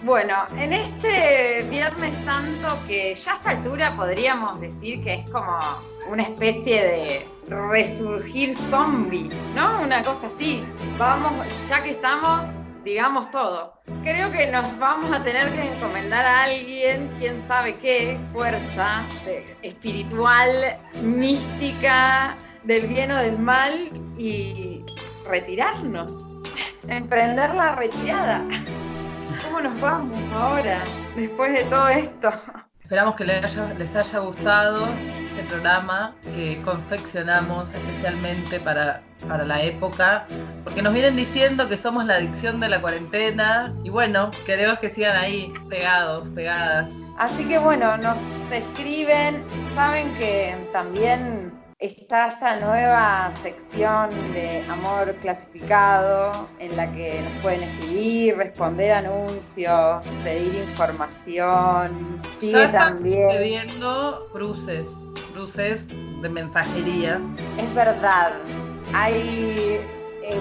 [0.02, 5.60] Bueno, en este Viernes Santo, que ya a esta altura podríamos decir que es como
[6.08, 9.82] una especie de resurgir zombie, ¿no?
[9.82, 10.66] Una cosa así.
[10.96, 12.46] Vamos, ya que estamos,
[12.82, 13.74] digamos todo.
[14.02, 19.04] Creo que nos vamos a tener que encomendar a alguien, quién sabe qué, fuerza
[19.60, 20.48] espiritual,
[21.02, 23.72] mística, del bien o del mal
[24.16, 24.82] y
[25.28, 26.10] retirarnos.
[26.88, 28.42] Emprender la retirada.
[29.50, 30.84] ¿Cómo nos vamos ahora,
[31.16, 32.32] después de todo esto?
[32.84, 34.86] Esperamos que les haya, les haya gustado
[35.26, 40.24] este programa que confeccionamos especialmente para, para la época,
[40.62, 44.88] porque nos vienen diciendo que somos la adicción de la cuarentena y bueno, queremos que
[44.88, 46.92] sigan ahí pegados, pegadas.
[47.18, 48.22] Así que bueno, nos
[48.52, 49.44] escriben,
[49.74, 57.62] saben que también está esta nueva sección de amor clasificado en la que nos pueden
[57.62, 62.20] escribir, responder anuncios, pedir información.
[62.34, 63.30] Sigue ya están también.
[63.30, 64.84] sucediendo cruces,
[65.32, 67.18] cruces de mensajería.
[67.56, 68.32] Es verdad,
[68.92, 69.80] hay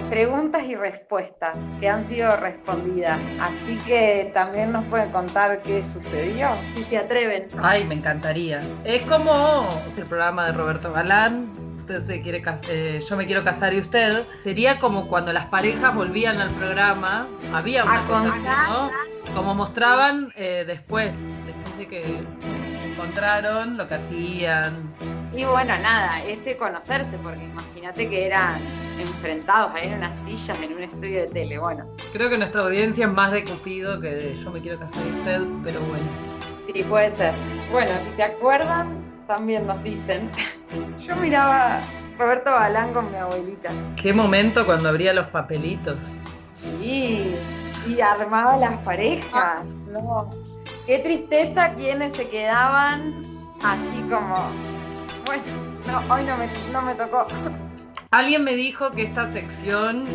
[0.10, 6.50] preguntas y respuestas que han sido respondidas, así que también nos pueden contar qué sucedió,
[6.76, 7.48] si se atreven.
[7.62, 8.60] Ay, me encantaría.
[8.84, 9.68] Es como
[9.98, 11.52] el programa de Roberto Galán.
[11.78, 14.24] Usted se quiere eh, yo me quiero casar y usted.
[14.44, 17.28] Sería como cuando las parejas volvían al programa.
[17.52, 18.70] Había una A cosa así.
[18.70, 19.34] ¿no?
[19.34, 22.20] Como mostraban eh, después, después de que
[23.00, 24.94] encontraron, lo que hacían.
[25.34, 28.62] Y bueno, nada, ese conocerse, porque imagínate que eran
[29.00, 33.08] enfrentados ahí en unas sillas en un estudio de tele, bueno, Creo que nuestra audiencia
[33.08, 36.06] es más de Cupido que de yo me quiero casar y usted, pero bueno.
[36.74, 37.34] sí, puede ser.
[37.72, 40.30] Bueno, si se acuerdan, también nos dicen.
[41.00, 41.82] Yo miraba
[42.18, 43.72] Roberto Balán con mi abuelita.
[43.96, 45.98] Qué momento cuando abría los papelitos.
[46.80, 47.36] Sí,
[47.88, 50.30] y armaba las parejas, ¿no?
[50.90, 53.22] Qué tristeza quienes se quedaban
[53.64, 54.50] así como,
[55.24, 55.44] bueno,
[55.86, 57.28] no, hoy no me, no me tocó.
[58.10, 60.08] Alguien me dijo que esta sección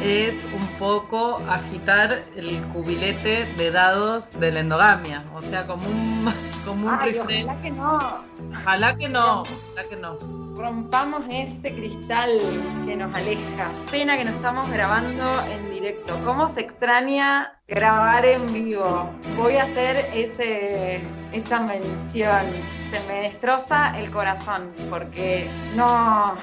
[0.00, 5.22] es un poco agitar el cubilete de dados de la endogamia.
[5.34, 6.32] O sea, como un,
[6.64, 8.24] como un Ay, ojalá que no.
[8.50, 10.18] Ojalá que no, ojalá que no.
[10.54, 12.28] Rompamos ese cristal
[12.84, 13.70] que nos aleja.
[13.90, 16.18] Pena que no estamos grabando en directo.
[16.24, 19.10] ¿Cómo se extraña grabar en vivo?
[19.36, 21.02] Voy a hacer ese,
[21.32, 22.46] esa mención.
[22.90, 26.34] Se me destroza el corazón porque no,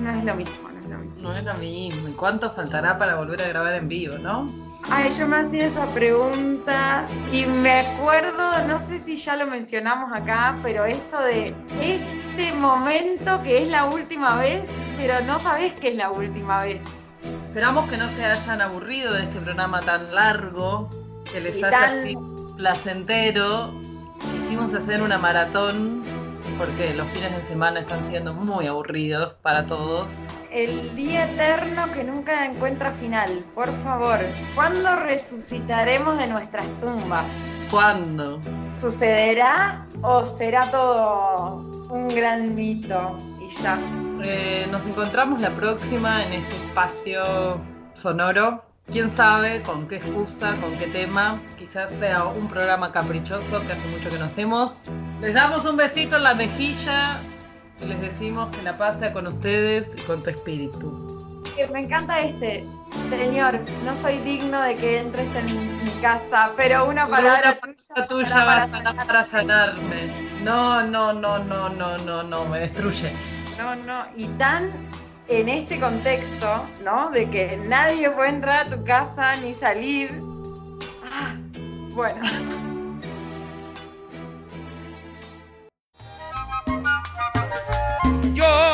[0.00, 0.68] no es lo mismo.
[0.68, 1.22] No es lo mismo.
[1.22, 2.08] No es lo mismo.
[2.08, 4.46] ¿Y cuánto faltará para volver a grabar en vivo, no?
[4.90, 10.10] Ay, yo me hacía esa pregunta y me acuerdo, no sé si ya lo mencionamos
[10.12, 14.68] acá, pero esto de este momento que es la última vez,
[14.98, 16.80] pero no sabes que es la última vez.
[17.46, 20.88] Esperamos que no se hayan aburrido de este programa tan largo,
[21.32, 23.72] que les Y haya tan- sido placentero.
[24.20, 26.02] Quisimos hacer una maratón
[26.58, 30.12] porque los fines de semana están siendo muy aburridos para todos.
[30.50, 34.18] El día eterno que nunca encuentra final, por favor.
[34.54, 37.26] ¿Cuándo resucitaremos de nuestras tumbas?
[37.70, 38.40] ¿Cuándo?
[38.78, 43.78] ¿Sucederá o será todo un gran mito y ya?
[44.22, 47.60] Eh, nos encontramos la próxima en este espacio
[47.94, 48.71] sonoro.
[48.86, 51.40] Quién sabe con qué excusa, con qué tema.
[51.58, 54.90] Quizás sea un programa caprichoso que hace mucho que no hacemos.
[55.20, 57.20] Les damos un besito en la mejilla
[57.80, 61.42] y les decimos que la paz sea con ustedes y con tu espíritu.
[61.72, 62.66] Me encanta este.
[63.08, 65.46] Señor, no soy digno de que entres en
[65.84, 70.10] mi casa, pero una palabra una tuya, tuya basta para sanarme.
[70.42, 73.12] No, no, no, no, no, no, no, me destruye.
[73.58, 74.72] No, no, y tan
[75.40, 77.10] en este contexto, ¿no?
[77.10, 80.22] De que nadie puede entrar a tu casa ni salir.
[81.10, 81.34] Ah,
[81.94, 82.20] bueno.
[88.34, 88.71] Yo